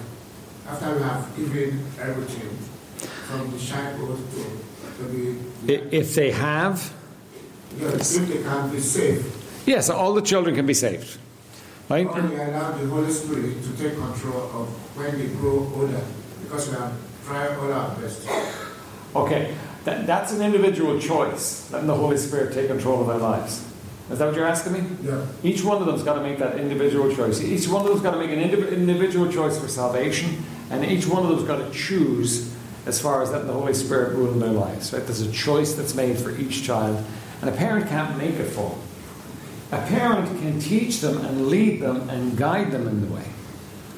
after 0.69 0.95
we 0.95 1.03
have 1.03 1.37
given 1.37 1.85
everything 2.01 2.59
from 2.99 3.51
the 3.51 3.59
childhood 3.59 4.19
to, 4.33 5.03
to 5.03 5.11
be. 5.13 5.75
I- 5.75 5.87
If 5.91 6.15
they 6.15 6.31
have, 6.31 6.93
Yes, 7.79 8.17
if 8.17 8.29
they 8.29 8.43
can 8.43 8.71
be 8.71 8.81
saved, 8.81 9.27
yes, 9.67 9.91
all 9.91 10.15
the 10.15 10.23
children 10.23 10.55
can 10.55 10.67
be 10.67 10.75
saved. 10.75 11.19
Right? 11.89 12.07
or 12.07 12.21
we 12.21 12.35
allow 12.37 12.73
the 12.73 12.87
Holy 12.89 13.13
Spirit 13.13 13.63
to 13.63 13.71
take 13.77 13.97
control 13.99 14.43
of 14.55 14.69
when 14.97 15.19
they 15.19 15.29
grow 15.37 15.71
older, 15.77 16.01
because 16.43 16.69
we 16.71 16.77
have 16.77 16.93
tried 17.25 17.57
all 17.59 17.73
our 17.73 17.95
best. 17.97 18.27
Okay, 19.15 19.55
that, 19.85 20.05
that's 20.07 20.33
an 20.33 20.43
individual 20.43 20.99
choice, 20.99 21.71
letting 21.71 21.87
the 21.87 21.95
Holy 21.95 22.17
Spirit 22.17 22.53
take 22.55 22.67
control 22.69 23.03
of 23.03 23.07
their 23.09 23.19
lives. 23.19 23.65
Is 24.11 24.19
that 24.19 24.27
what 24.27 24.35
you're 24.37 24.47
asking 24.47 24.73
me? 24.73 24.83
Yeah. 25.03 25.25
Each 25.45 25.63
one 25.65 25.79
of 25.81 25.87
them's 25.87 26.03
got 26.03 26.15
to 26.15 26.23
make 26.23 26.39
that 26.39 26.59
individual 26.59 27.15
choice. 27.15 27.41
Each 27.43 27.69
one 27.69 27.83
of 27.83 27.89
them's 27.89 28.03
got 28.03 28.13
to 28.13 28.19
make 28.19 28.31
an 28.31 28.39
indiv- 28.41 28.73
individual 28.73 29.31
choice 29.31 29.59
for 29.61 29.69
salvation, 29.69 30.45
and 30.71 30.85
each 30.85 31.07
one 31.07 31.23
of 31.25 31.29
them's 31.37 31.43
got 31.47 31.59
to 31.59 31.71
choose 31.77 32.53
as 32.87 33.01
far 33.01 33.23
as 33.23 33.31
letting 33.31 33.49
the 33.49 33.53
Holy 33.53 33.75
Spirit 33.75 34.15
rule 34.15 34.33
in 34.33 34.39
their 34.39 34.51
lives. 34.51 34.93
Right? 34.93 35.05
There's 35.05 35.21
a 35.21 35.33
choice 35.33 35.75
that's 35.75 35.95
made 35.95 36.19
for 36.19 36.31
each 36.31 36.63
child, 36.63 37.05
and 37.41 37.51
a 37.51 37.53
parent 37.53 37.89
can't 37.89 38.17
make 38.17 38.35
it 38.35 38.49
for 38.51 38.71
them. 38.71 38.81
A 39.73 39.87
parent 39.87 40.29
can 40.41 40.61
teach 40.61 41.01
them 41.01 41.19
and 41.25 41.49
lead 41.49 41.81
them 41.81 42.09
and 42.09 42.37
guide 42.37 42.71
them 42.71 42.87
in 42.87 43.07
the 43.07 43.13
way, 43.13 43.25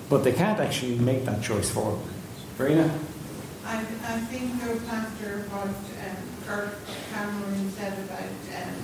but 0.09 0.25
they 0.25 0.33
can't 0.33 0.59
actually 0.59 0.99
make 0.99 1.27
that 1.27 1.43
choice 1.43 1.71
for 1.71 1.93
them. 1.93 2.01
Verena? 2.57 2.99
I, 3.67 3.77
I 3.81 4.19
think 4.31 4.61
though, 4.63 4.79
Pastor, 4.89 5.45
what 5.51 5.69
um, 5.69 6.17
Kirk 6.47 6.75
Cameron 7.13 7.71
said 7.73 7.93
about 7.99 8.23
um, 8.23 8.75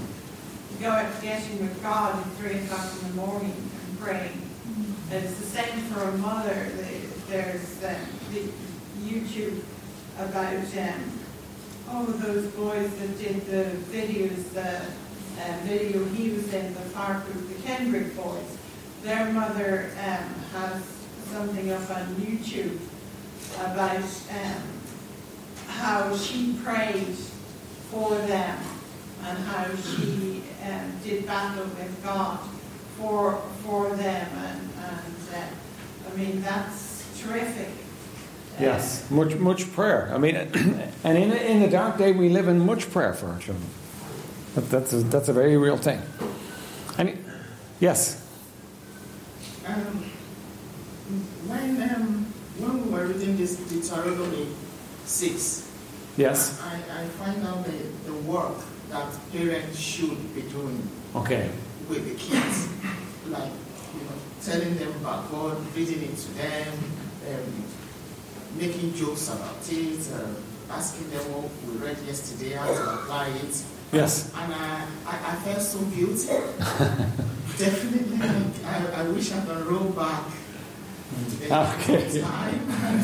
go 0.80 0.90
out 0.90 1.22
getting 1.22 1.60
with 1.60 1.82
God 1.82 2.18
at 2.18 2.32
three 2.34 2.58
o'clock 2.58 2.86
in 3.00 3.08
the 3.08 3.14
morning 3.14 3.54
and 3.54 4.00
praying. 4.00 4.42
It's 5.10 5.34
the 5.38 5.46
same 5.46 5.78
for 5.84 6.02
a 6.02 6.18
mother. 6.18 6.68
The- 6.76 7.32
There's 7.32 7.82
um, 7.84 7.96
the 8.32 8.52
YouTube 9.08 9.62
about 10.18 10.76
um, 10.78 11.20
all 11.90 12.02
of 12.02 12.22
those 12.22 12.46
boys 12.52 12.92
that 12.96 13.18
did 13.18 13.44
the 13.46 13.64
videos, 13.92 14.50
the 14.52 14.80
uh, 15.42 15.56
video 15.64 16.04
he 16.06 16.30
was 16.30 16.52
in, 16.54 16.72
the 16.74 16.80
park 16.90 17.26
with 17.26 17.56
the 17.56 17.62
Kendrick 17.66 18.16
boys. 18.16 18.58
Their 19.02 19.32
mother 19.32 19.90
um, 19.98 20.34
has 20.52 20.82
something 21.30 21.70
up 21.72 21.90
on 21.90 22.14
YouTube 22.16 22.78
about 23.60 24.04
um, 24.30 24.62
how 25.68 26.16
she 26.16 26.54
prayed 26.62 27.16
for 27.90 28.10
them 28.10 28.58
and 29.24 29.38
how 29.38 29.64
she 29.76 30.42
um, 30.64 30.92
did 31.02 31.26
battle 31.26 31.64
with 31.64 32.00
God 32.04 32.40
for 32.98 33.42
for 33.64 33.90
them 33.90 34.28
and, 34.36 34.70
and 34.78 35.16
uh, 35.34 36.10
I 36.12 36.16
mean 36.16 36.42
that's 36.42 37.06
terrific. 37.20 37.83
Yes, 38.60 39.10
much 39.10 39.34
much 39.36 39.72
prayer. 39.72 40.10
I 40.14 40.18
mean, 40.18 40.36
and 41.04 41.18
in 41.18 41.32
in 41.32 41.60
the 41.62 41.68
dark 41.68 41.98
day 41.98 42.12
we 42.12 42.28
live 42.28 42.48
in 42.48 42.60
much 42.64 42.90
prayer 42.90 43.12
for 43.12 43.28
our 43.28 43.38
children. 43.38 43.66
That, 44.54 44.70
that's 44.70 44.92
a, 44.92 44.98
that's 45.02 45.28
a 45.28 45.32
very 45.32 45.56
real 45.56 45.76
thing. 45.76 46.00
And 46.98 47.18
yes, 47.80 48.22
Um, 49.66 50.04
when 51.48 51.82
um, 51.82 52.26
when 52.58 52.84
we 52.84 52.90
were 52.92 53.06
reading 53.06 53.36
this 53.36 53.56
Deuteronomy 53.56 54.46
six, 55.04 55.68
yes, 56.16 56.60
I, 56.62 57.02
I 57.02 57.04
find 57.18 57.42
out 57.46 57.64
the, 57.64 57.78
the 58.06 58.14
work 58.22 58.54
that 58.90 59.08
parents 59.32 59.78
should 59.80 60.34
be 60.34 60.42
doing 60.42 60.78
okay, 61.16 61.50
with 61.88 62.06
the 62.06 62.14
kids, 62.14 62.68
like 63.28 63.50
you 63.94 64.04
know, 64.06 64.16
telling 64.42 64.76
them 64.76 64.92
about 65.02 65.30
God, 65.32 65.56
reading 65.74 66.02
it 66.02 66.16
to 66.16 66.30
them, 66.34 66.72
um, 67.28 67.64
making 68.56 68.94
jokes 68.94 69.28
about 69.28 69.56
it, 69.70 70.00
uh, 70.12 70.72
asking 70.74 71.10
them 71.10 71.22
what 71.32 71.50
we 71.66 71.86
read 71.86 71.98
yesterday, 72.06 72.52
how 72.52 72.66
to 72.66 72.94
apply 72.94 73.28
it. 73.28 73.62
yes. 73.92 74.32
And 74.36 74.52
I, 74.54 74.86
I, 75.06 75.32
I 75.32 75.36
felt 75.44 75.62
so 75.62 75.78
guilty. 75.94 76.28
Definitely, 77.58 78.18
I, 78.66 79.02
I 79.02 79.08
wish 79.08 79.32
I 79.32 79.40
could 79.44 79.66
roll 79.66 79.90
back. 79.90 80.24
Okay. 81.44 82.20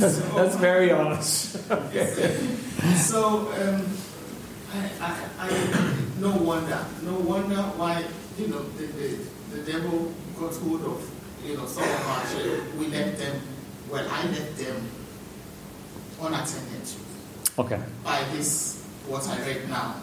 That's, 0.01 0.17
So- 0.17 0.35
that's 0.35 0.57
very 0.57 0.91
honest. 0.91 1.71
Okay. 1.71 2.37
So, 2.97 3.53
um, 3.53 3.87
I, 4.73 4.91
I, 5.01 5.17
I, 5.39 5.95
no 6.19 6.31
wonder, 6.37 6.83
no 7.03 7.13
wonder 7.15 7.57
why, 7.77 8.05
you 8.39 8.49
know, 8.49 8.63
the, 8.79 8.87
the, 8.87 9.19
the 9.55 9.73
devil 9.73 10.13
got 10.39 10.55
hold 10.57 10.83
of, 10.85 11.11
you 11.45 11.57
know, 11.59 11.67
some 11.67 11.83
of 11.85 12.07
our 12.09 12.25
children. 12.33 12.79
We 12.79 12.87
left 12.87 13.19
them, 13.19 13.41
well, 13.91 14.07
I 14.11 14.23
left 14.29 14.57
them 14.57 14.77
unattended 16.21 16.85
to 16.85 16.97
Okay. 17.61 17.81
by 18.05 18.23
this, 18.33 18.83
what 19.07 19.27
I 19.29 19.39
read 19.47 19.69
now, 19.69 19.97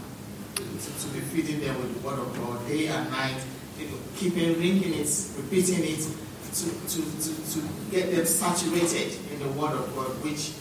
to, 0.56 0.62
to 0.64 1.08
be 1.14 1.20
feeding 1.22 1.60
them 1.62 1.78
with 1.82 2.02
the 2.02 2.08
word 2.08 2.20
of 2.20 2.36
God 2.38 2.68
day 2.68 2.88
and 2.88 3.10
night, 3.10 3.38
you 3.80 3.88
know, 3.88 3.98
keeping 4.16 4.60
ringing 4.60 4.94
it, 4.94 5.10
repeating 5.38 5.84
it, 5.84 6.06
to, 6.54 6.66
to, 6.66 7.02
to, 7.02 7.52
to 7.54 7.68
get 7.92 8.12
them 8.16 8.26
saturated 8.26 9.14
in 9.32 9.40
the 9.40 9.50
word 9.50 9.74
of 9.74 9.96
God, 9.96 10.08
which 10.24 10.52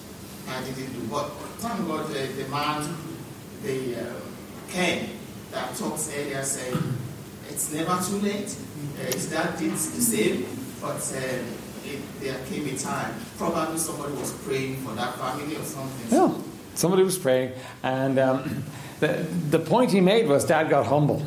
I 0.49 0.63
didn't 0.63 0.93
do. 0.93 1.07
But 1.11 1.29
thank 1.59 1.87
God 1.87 2.07
the, 2.09 2.27
the 2.43 2.49
man, 2.49 2.95
the 3.63 3.97
uh, 3.97 4.13
Ken, 4.71 5.11
that 5.53 5.75
talks 5.75 6.11
earlier 6.15 6.43
said, 6.43 6.77
it's 7.49 7.73
never 7.73 7.99
too 8.05 8.19
late. 8.19 8.55
Uh, 9.01 9.05
his 9.13 9.31
dad 9.31 9.59
did 9.59 9.73
the 9.73 9.77
same, 9.79 10.47
but 10.81 10.97
uh, 10.97 11.21
it, 11.87 12.21
there 12.21 12.39
came 12.47 12.67
a 12.67 12.79
time, 12.79 13.15
probably 13.39 13.79
somebody 13.79 14.15
was 14.15 14.33
praying 14.33 14.77
for 14.79 14.93
that 14.95 15.15
family 15.17 15.57
or 15.57 15.63
something. 15.63 16.19
Yeah, 16.19 16.35
somebody 16.75 17.03
was 17.03 17.19
praying, 17.19 17.53
and 17.83 18.19
um, 18.19 18.65
the 19.01 19.27
the 19.51 19.59
point 19.59 19.93
he 19.93 20.01
made 20.01 20.27
was 20.27 20.45
Dad 20.45 20.69
got 20.69 20.87
humble. 20.87 21.25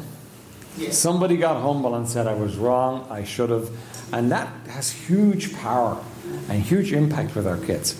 Yes. 0.78 0.98
Somebody 0.98 1.38
got 1.38 1.62
humble 1.62 1.96
and 1.96 2.08
said, 2.08 2.28
"I 2.28 2.34
was 2.34 2.58
wrong. 2.58 3.08
I 3.10 3.24
should 3.24 3.50
have," 3.50 3.70
and 4.14 4.32
that 4.32 4.48
has 4.68 4.92
huge 4.92 5.54
power 5.56 6.02
and 6.50 6.62
huge 6.62 6.94
impact 6.94 7.36
with 7.36 7.48
our 7.48 7.58
kids. 7.58 8.00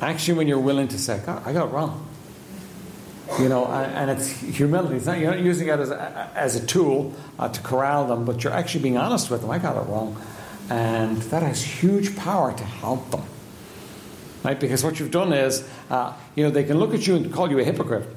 Actually, 0.00 0.38
when 0.38 0.48
you're 0.48 0.60
willing 0.60 0.88
to 0.88 0.98
say, 0.98 1.20
"God, 1.24 1.42
I 1.46 1.52
got 1.52 1.68
it 1.68 1.72
wrong," 1.72 2.06
you 3.40 3.48
know, 3.48 3.66
and, 3.66 4.10
and 4.10 4.10
it's 4.10 4.28
humility. 4.28 4.96
It's 4.96 5.06
not 5.06 5.18
you're 5.18 5.30
not 5.30 5.40
using 5.40 5.68
it 5.68 5.78
as 5.78 5.90
a, 5.90 6.30
as 6.34 6.56
a 6.56 6.66
tool 6.66 7.14
uh, 7.38 7.48
to 7.48 7.60
corral 7.60 8.06
them, 8.06 8.24
but 8.24 8.44
you're 8.44 8.52
actually 8.52 8.82
being 8.82 8.98
honest 8.98 9.30
with 9.30 9.42
them. 9.42 9.50
I 9.50 9.58
got 9.58 9.76
it 9.76 9.88
wrong, 9.88 10.20
and 10.70 11.16
that 11.30 11.42
has 11.42 11.62
huge 11.62 12.16
power 12.16 12.52
to 12.52 12.64
help 12.64 13.10
them. 13.10 13.22
Right? 14.44 14.58
Because 14.58 14.84
what 14.84 15.00
you've 15.00 15.10
done 15.10 15.32
is, 15.32 15.68
uh, 15.90 16.12
you 16.34 16.44
know, 16.44 16.50
they 16.50 16.64
can 16.64 16.78
look 16.78 16.94
at 16.94 17.06
you 17.06 17.16
and 17.16 17.32
call 17.32 17.50
you 17.50 17.58
a 17.58 17.64
hypocrite. 17.64 18.08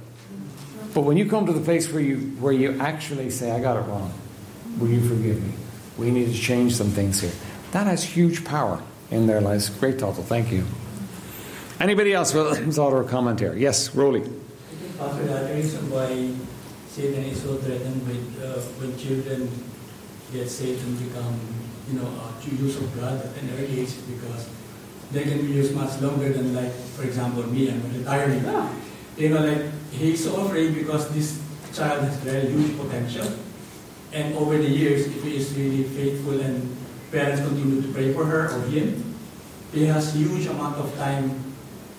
But 0.93 1.01
when 1.01 1.17
you 1.17 1.25
come 1.25 1.45
to 1.45 1.53
the 1.53 1.61
place 1.61 1.91
where 1.91 2.01
you 2.01 2.17
where 2.39 2.53
you 2.53 2.79
actually 2.79 3.29
say, 3.29 3.51
"I 3.51 3.59
got 3.59 3.77
it 3.77 3.87
wrong," 3.89 4.11
will 4.77 4.89
you 4.89 5.01
forgive 5.01 5.41
me? 5.41 5.53
We 5.97 6.11
need 6.11 6.33
to 6.33 6.37
change 6.37 6.75
some 6.75 6.89
things 6.89 7.21
here. 7.21 7.31
That 7.71 7.87
has 7.87 8.03
huge 8.03 8.43
power 8.43 8.81
in 9.09 9.27
their 9.27 9.41
lives. 9.41 9.69
Great 9.69 9.99
total. 9.99 10.23
Thank 10.23 10.51
you. 10.51 10.65
Anybody 11.79 12.13
else 12.13 12.33
with 12.33 12.75
thought 12.75 12.93
or 12.93 13.03
comment 13.03 13.39
here? 13.39 13.55
Yes, 13.55 13.95
the 15.47 15.53
reason 15.55 15.89
why 15.89 16.29
Satan 16.87 17.23
is 17.23 17.41
so 17.41 17.55
threatened 17.55 18.05
with 18.05 18.43
uh, 18.43 18.59
when 18.77 18.95
children 18.97 19.49
and 20.83 20.99
become, 20.99 21.39
you 21.91 21.99
know, 21.99 22.07
uh, 22.07 22.31
use 22.49 22.77
of 22.77 22.95
God 22.99 23.19
at 23.19 23.35
an 23.41 23.49
early 23.53 23.81
age 23.81 23.93
because 24.07 24.49
they 25.11 25.23
can 25.23 25.45
be 25.45 25.53
used 25.53 25.75
much 25.75 25.99
longer 26.01 26.29
than, 26.31 26.55
like, 26.55 26.71
for 26.95 27.03
example, 27.03 27.43
me, 27.43 27.69
I'm 27.69 27.81
retiring. 27.93 28.43
You 29.17 29.29
know, 29.29 29.45
like, 29.45 29.65
he's 29.91 30.23
so 30.23 30.45
afraid 30.45 30.73
because 30.73 31.09
this 31.13 31.41
child 31.73 32.03
has 32.03 32.15
very 32.17 32.47
huge 32.47 32.77
potential. 32.77 33.27
And 34.13 34.35
over 34.35 34.57
the 34.57 34.69
years, 34.69 35.07
if 35.07 35.23
he 35.23 35.35
is 35.35 35.53
really 35.55 35.83
faithful 35.83 36.39
and 36.39 36.75
parents 37.11 37.41
continue 37.41 37.81
to 37.81 37.87
pray 37.93 38.13
for 38.13 38.25
her 38.25 38.51
or 38.51 38.61
him, 38.67 39.15
he 39.73 39.85
has 39.85 40.13
huge 40.13 40.47
amount 40.47 40.77
of 40.77 40.95
time, 40.97 41.39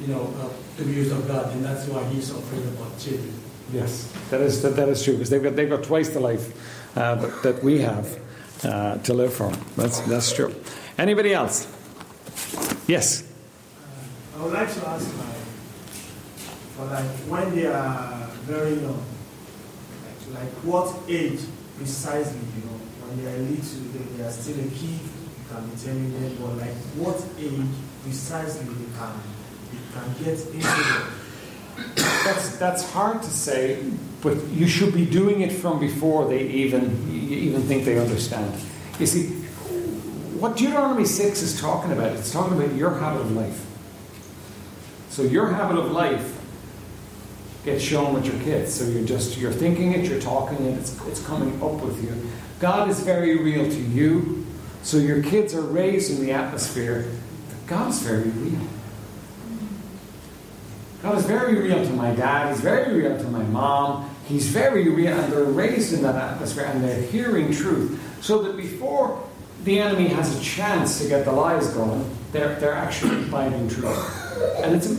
you 0.01 0.09
know, 0.09 0.33
uh, 0.41 0.49
to 0.77 0.85
be 0.85 0.93
used 0.93 1.13
of 1.13 1.27
God, 1.29 1.53
and 1.53 1.65
that's 1.65 1.87
why 1.87 2.05
he's 2.09 2.29
so 2.29 2.39
afraid 2.39 2.65
about 2.65 2.99
children. 2.99 3.33
Yes, 3.73 4.13
that 4.31 4.41
is 4.41 4.61
that, 4.63 4.77
that 4.77 4.89
is 4.89 5.03
true 5.03 5.15
because 5.15 5.31
they've 5.31 5.43
got 5.43 5.57
they've 5.57 5.71
got 5.71 5.83
twice 5.83 6.11
the 6.11 6.21
life 6.21 6.53
uh, 6.97 7.15
that, 7.15 7.43
that 7.43 7.65
we 7.65 7.81
have 7.81 8.19
uh, 8.65 8.97
to 8.99 9.15
live 9.15 9.33
for. 9.35 9.51
That's 9.77 10.01
that's 10.01 10.33
true. 10.33 10.55
Anybody 10.99 11.33
else? 11.35 11.67
Yes. 12.87 13.25
I 14.37 14.43
would 14.43 14.53
like 14.53 14.73
to 14.73 14.89
ask 14.89 15.07
my, 15.17 15.25
for 16.75 16.87
like 16.87 17.11
when 17.31 17.55
they 17.55 17.67
are 17.67 18.27
very 18.43 18.75
young, 18.75 19.05
like, 20.05 20.41
like 20.41 20.53
what 20.65 20.95
age 21.09 21.41
precisely, 21.77 22.39
you 22.57 22.65
know, 22.67 22.79
when 23.07 23.25
they 23.25 23.31
are 23.33 23.39
little, 23.39 23.81
they, 23.93 24.05
they 24.17 24.25
are 24.25 24.31
still 24.33 24.59
a 24.59 24.69
kid, 24.71 24.99
you 24.99 25.45
can 25.49 25.69
be 25.69 25.77
telling 25.77 26.13
them, 26.13 26.37
but 26.41 26.57
like 26.59 26.77
what 26.99 27.23
age 27.39 27.71
precisely 28.03 28.67
they 28.67 28.91
can, 28.99 29.15
they 29.71 29.79
can 29.95 30.25
get 30.25 30.39
into 30.39 30.59
them. 30.59 31.22
That's 32.25 32.57
that's 32.59 32.91
hard 32.93 33.23
to 33.23 33.31
say, 33.31 33.83
but 34.21 34.37
you 34.49 34.67
should 34.67 34.95
be 34.95 35.05
doing 35.05 35.41
it 35.41 35.53
from 35.53 35.81
before 35.81 36.29
they 36.29 36.43
even 36.43 37.09
even 37.11 37.63
think 37.63 37.85
they 37.85 37.99
understand. 37.99 38.55
You 38.99 39.07
see, 39.07 39.29
what 40.39 40.57
Deuteronomy 40.57 41.05
six 41.05 41.43
is 41.43 41.61
talking 41.61 41.93
about, 41.93 42.13
it's 42.13 42.33
talking 42.33 42.61
about 42.61 42.75
your 42.75 42.99
habit 42.99 43.23
of 43.23 43.33
life. 43.33 43.67
So 45.11 45.23
your 45.23 45.49
habit 45.49 45.79
of 45.79 45.91
life 45.91 46.39
gets 47.65 47.83
shown 47.83 48.15
with 48.15 48.27
your 48.27 48.41
kids. 48.43 48.73
So 48.73 48.85
you're 48.85 49.05
just 49.05 49.39
you're 49.39 49.53
thinking 49.53 49.93
it, 49.93 50.09
you're 50.09 50.21
talking 50.21 50.65
it, 50.67 50.79
it's 50.79 50.99
it's 51.07 51.25
coming 51.27 51.55
up 51.63 51.83
with 51.83 52.03
you. 52.03 52.31
God 52.61 52.89
is 52.89 53.01
very 53.01 53.39
real 53.39 53.65
to 53.65 53.81
you. 53.81 54.47
So 54.83 54.97
your 54.97 55.23
kids 55.23 55.55
are 55.55 55.63
raised 55.63 56.11
in 56.11 56.25
the 56.25 56.33
atmosphere 56.33 57.03
that 57.49 57.67
God 57.67 57.91
is 57.91 58.01
very 58.03 58.29
real. 58.31 58.61
God 61.03 61.19
is 61.19 61.27
very 61.27 61.57
real 61.57 61.85
to 61.85 61.93
my 61.95 62.15
dad. 62.15 62.53
He's 62.53 62.61
very 62.61 62.95
real 62.95 63.19
to 63.19 63.25
my 63.25 63.43
mom. 63.43 64.09
He's 64.27 64.47
very 64.47 64.89
real, 64.89 65.19
and 65.19 65.33
they're 65.33 65.45
raised 65.45 65.93
in 65.93 66.03
that 66.03 66.15
atmosphere, 66.15 66.65
and 66.65 66.83
they're 66.83 67.03
hearing 67.03 67.53
truth. 67.53 68.01
So 68.21 68.43
that 68.43 68.57
before 68.57 69.21
the 69.65 69.81
enemy 69.81 70.09
has 70.09 70.39
a 70.39 70.43
chance 70.43 71.01
to 71.01 71.09
get 71.09 71.25
the 71.25 71.33
lies 71.33 71.69
going, 71.69 72.09
they're, 72.31 72.55
they're 72.61 72.75
actually 72.75 73.17
imbibing 73.23 73.69
truth. 73.69 74.63
And 74.63 74.77
it's 74.77 74.91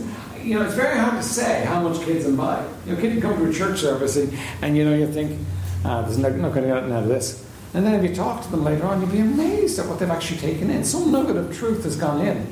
you 0.42 0.58
know 0.58 0.66
it's 0.66 0.74
very 0.74 0.98
hard 0.98 1.14
to 1.14 1.22
say 1.22 1.64
how 1.64 1.80
much 1.80 2.04
kids 2.04 2.26
imbibe. 2.26 2.68
You 2.84 2.94
know, 2.94 3.00
kid 3.00 3.12
can 3.12 3.22
come 3.22 3.38
to 3.38 3.48
a 3.48 3.52
church 3.52 3.80
service, 3.80 4.16
and, 4.16 4.38
and 4.60 4.76
you 4.76 4.84
know 4.84 4.94
you 4.94 5.10
think 5.10 5.40
uh, 5.86 6.02
there's 6.02 6.18
no, 6.18 6.28
not 6.28 6.52
going 6.52 6.68
to 6.68 6.74
get 6.74 6.92
out 6.92 7.02
of 7.02 7.08
this. 7.08 7.48
And 7.72 7.84
then 7.84 7.94
if 7.94 8.08
you 8.08 8.14
talk 8.14 8.42
to 8.44 8.50
them 8.50 8.62
later 8.62 8.84
on, 8.84 9.00
you'd 9.00 9.10
be 9.10 9.20
amazed 9.20 9.78
at 9.78 9.86
what 9.86 9.98
they've 9.98 10.10
actually 10.10 10.38
taken 10.38 10.70
in. 10.70 10.84
Some 10.84 11.10
nugget 11.10 11.36
of 11.36 11.56
truth 11.56 11.82
has 11.84 11.96
gone 11.96 12.20
in 12.20 12.46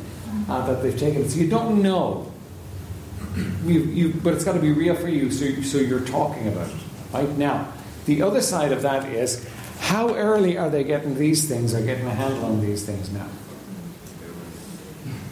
uh, 0.48 0.66
that 0.66 0.82
they've 0.82 0.98
taken. 0.98 1.28
So 1.28 1.38
you 1.38 1.48
don't 1.48 1.82
know 1.82 2.31
you, 3.36 3.80
you, 3.80 4.14
but 4.22 4.34
it's 4.34 4.44
got 4.44 4.52
to 4.52 4.60
be 4.60 4.72
real 4.72 4.94
for 4.94 5.08
you, 5.08 5.30
so, 5.30 5.62
so 5.62 5.78
you're 5.78 6.00
talking 6.00 6.48
about 6.48 6.68
it. 6.68 6.76
Right 7.12 7.36
now, 7.36 7.72
the 8.06 8.22
other 8.22 8.40
side 8.40 8.72
of 8.72 8.82
that 8.82 9.08
is 9.08 9.46
how 9.80 10.14
early 10.14 10.56
are 10.58 10.70
they 10.70 10.84
getting 10.84 11.16
these 11.16 11.48
things 11.48 11.74
or 11.74 11.80
getting 11.82 12.06
a 12.06 12.14
handle 12.14 12.44
on 12.44 12.60
these 12.60 12.84
things 12.84 13.10
now? 13.10 13.28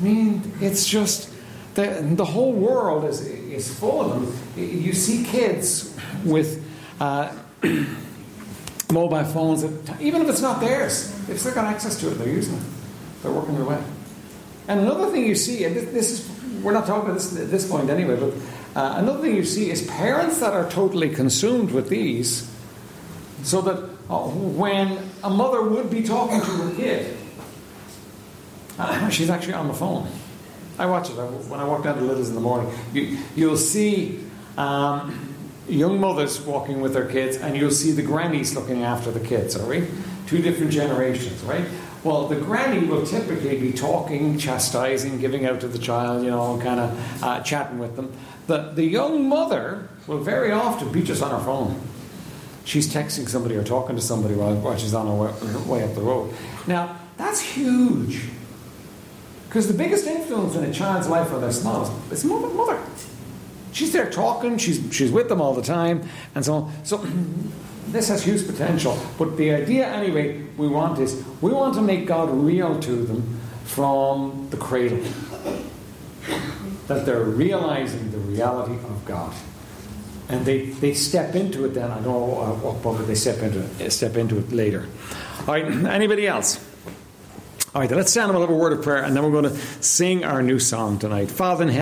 I 0.00 0.02
mean, 0.02 0.52
it's 0.60 0.86
just 0.86 1.32
the, 1.74 2.02
the 2.14 2.24
whole 2.24 2.52
world 2.52 3.04
is, 3.04 3.20
is 3.26 3.72
full 3.78 4.00
of 4.00 4.10
them. 4.56 4.64
You 4.64 4.92
see 4.92 5.24
kids 5.24 5.94
with 6.24 6.64
uh, 7.00 7.34
mobile 8.92 9.24
phones, 9.24 9.62
that, 9.62 10.00
even 10.00 10.22
if 10.22 10.28
it's 10.28 10.40
not 10.40 10.60
theirs, 10.60 11.10
if 11.28 11.42
they've 11.42 11.54
got 11.54 11.66
access 11.66 12.00
to 12.00 12.10
it, 12.10 12.14
they're 12.14 12.28
using 12.28 12.56
it. 12.56 12.62
They're 13.22 13.32
working 13.32 13.54
their 13.56 13.64
way. 13.64 13.82
And 14.68 14.80
another 14.80 15.10
thing 15.10 15.26
you 15.26 15.34
see, 15.34 15.64
and 15.64 15.74
this 15.74 16.10
is 16.10 16.29
we're 16.62 16.72
not 16.72 16.86
talking 16.86 17.10
about 17.10 17.14
this 17.14 17.36
at 17.38 17.50
this 17.50 17.68
point 17.68 17.90
anyway, 17.90 18.16
but 18.16 18.32
uh, 18.78 18.94
another 18.98 19.20
thing 19.20 19.36
you 19.36 19.44
see 19.44 19.70
is 19.70 19.86
parents 19.86 20.40
that 20.40 20.52
are 20.52 20.68
totally 20.70 21.10
consumed 21.10 21.72
with 21.72 21.88
these, 21.88 22.50
so 23.42 23.60
that 23.62 23.76
uh, 24.08 24.28
when 24.28 25.10
a 25.22 25.30
mother 25.30 25.62
would 25.62 25.90
be 25.90 26.02
talking 26.02 26.40
to 26.40 26.46
her 26.46 26.74
kid, 26.74 27.16
uh, 28.78 29.08
she's 29.10 29.30
actually 29.30 29.54
on 29.54 29.68
the 29.68 29.74
phone. 29.74 30.08
I 30.78 30.86
watch 30.86 31.10
it 31.10 31.14
when 31.14 31.60
I 31.60 31.64
walk 31.64 31.84
down 31.84 31.96
to 31.96 32.02
Lidl's 32.02 32.30
in 32.30 32.34
the 32.34 32.40
morning. 32.40 32.72
You, 32.94 33.18
you'll 33.36 33.58
see 33.58 34.24
um, 34.56 35.34
young 35.68 36.00
mothers 36.00 36.40
walking 36.40 36.80
with 36.80 36.94
their 36.94 37.06
kids, 37.06 37.36
and 37.36 37.56
you'll 37.56 37.70
see 37.70 37.92
the 37.92 38.02
grannies 38.02 38.54
looking 38.54 38.82
after 38.82 39.10
the 39.10 39.20
kids. 39.20 39.56
All 39.56 39.68
right, 39.68 39.84
two 40.26 40.40
different 40.40 40.72
generations, 40.72 41.42
right? 41.42 41.64
Well, 42.02 42.28
the 42.28 42.36
granny 42.36 42.86
will 42.86 43.04
typically 43.04 43.58
be 43.60 43.72
talking, 43.72 44.38
chastising, 44.38 45.20
giving 45.20 45.44
out 45.44 45.60
to 45.60 45.68
the 45.68 45.78
child, 45.78 46.24
you 46.24 46.30
know, 46.30 46.58
kind 46.62 46.80
of 46.80 47.22
uh, 47.22 47.40
chatting 47.42 47.78
with 47.78 47.96
them. 47.96 48.10
The, 48.46 48.72
the 48.74 48.84
young 48.84 49.28
mother 49.28 49.88
will 50.06 50.20
very 50.20 50.50
often 50.50 50.90
be 50.92 51.02
just 51.02 51.22
on 51.22 51.30
her 51.30 51.44
phone. 51.44 51.78
She's 52.64 52.92
texting 52.92 53.28
somebody 53.28 53.54
or 53.56 53.64
talking 53.64 53.96
to 53.96 54.02
somebody 54.02 54.34
while, 54.34 54.54
while 54.54 54.76
she's 54.78 54.94
on 54.94 55.06
her 55.06 55.14
way, 55.14 55.52
her 55.52 55.58
way 55.70 55.84
up 55.84 55.94
the 55.94 56.00
road. 56.00 56.34
Now, 56.66 56.98
that's 57.18 57.40
huge. 57.40 58.22
Because 59.48 59.68
the 59.68 59.74
biggest 59.74 60.06
influence 60.06 60.54
in 60.54 60.64
a 60.64 60.72
child's 60.72 61.08
life 61.08 61.30
when 61.30 61.42
they're 61.42 61.52
small 61.52 61.92
is 62.10 62.24
mother. 62.24 62.48
mother. 62.48 62.80
She's 63.72 63.92
there 63.92 64.10
talking, 64.10 64.56
she's, 64.58 64.82
she's 64.94 65.12
with 65.12 65.28
them 65.28 65.40
all 65.40 65.54
the 65.54 65.62
time, 65.62 66.08
and 66.34 66.44
so 66.44 66.54
on. 66.54 66.84
So, 66.84 66.98
this 67.92 68.08
has 68.08 68.24
huge 68.24 68.46
potential. 68.46 68.98
But 69.18 69.36
the 69.36 69.52
idea, 69.52 69.86
anyway, 69.86 70.42
we 70.56 70.68
want 70.68 70.98
is 70.98 71.22
we 71.40 71.52
want 71.52 71.74
to 71.74 71.82
make 71.82 72.06
God 72.06 72.30
real 72.30 72.78
to 72.80 72.92
them 73.04 73.40
from 73.64 74.48
the 74.50 74.56
cradle. 74.56 75.00
That 76.86 77.06
they're 77.06 77.22
realizing 77.22 78.10
the 78.10 78.18
reality 78.18 78.74
of 78.74 79.04
God. 79.04 79.34
And 80.28 80.44
they, 80.44 80.66
they 80.66 80.94
step 80.94 81.34
into 81.34 81.64
it 81.64 81.74
then. 81.74 81.90
I 81.90 81.94
don't 81.94 82.04
know 82.04 82.40
uh, 82.40 82.52
what 82.54 82.82
but 82.82 83.04
they 83.04 83.14
step 83.14 83.38
into 83.38 83.60
it, 83.60 83.90
step 83.90 84.16
into 84.16 84.38
it 84.38 84.52
later. 84.52 84.86
All 85.40 85.54
right, 85.54 85.64
anybody 85.86 86.26
else? 86.26 86.64
All 87.72 87.80
right, 87.80 87.90
let's 87.90 88.10
stand 88.10 88.30
and 88.30 88.38
we'll 88.38 88.48
have 88.48 88.54
a 88.54 88.58
word 88.58 88.72
of 88.72 88.82
prayer, 88.82 89.04
and 89.04 89.14
then 89.14 89.22
we're 89.22 89.30
going 89.30 89.54
to 89.54 89.56
sing 89.80 90.24
our 90.24 90.42
new 90.42 90.58
song 90.58 90.98
tonight. 90.98 91.30
Father 91.30 91.62
in 91.62 91.68
heaven, 91.68 91.78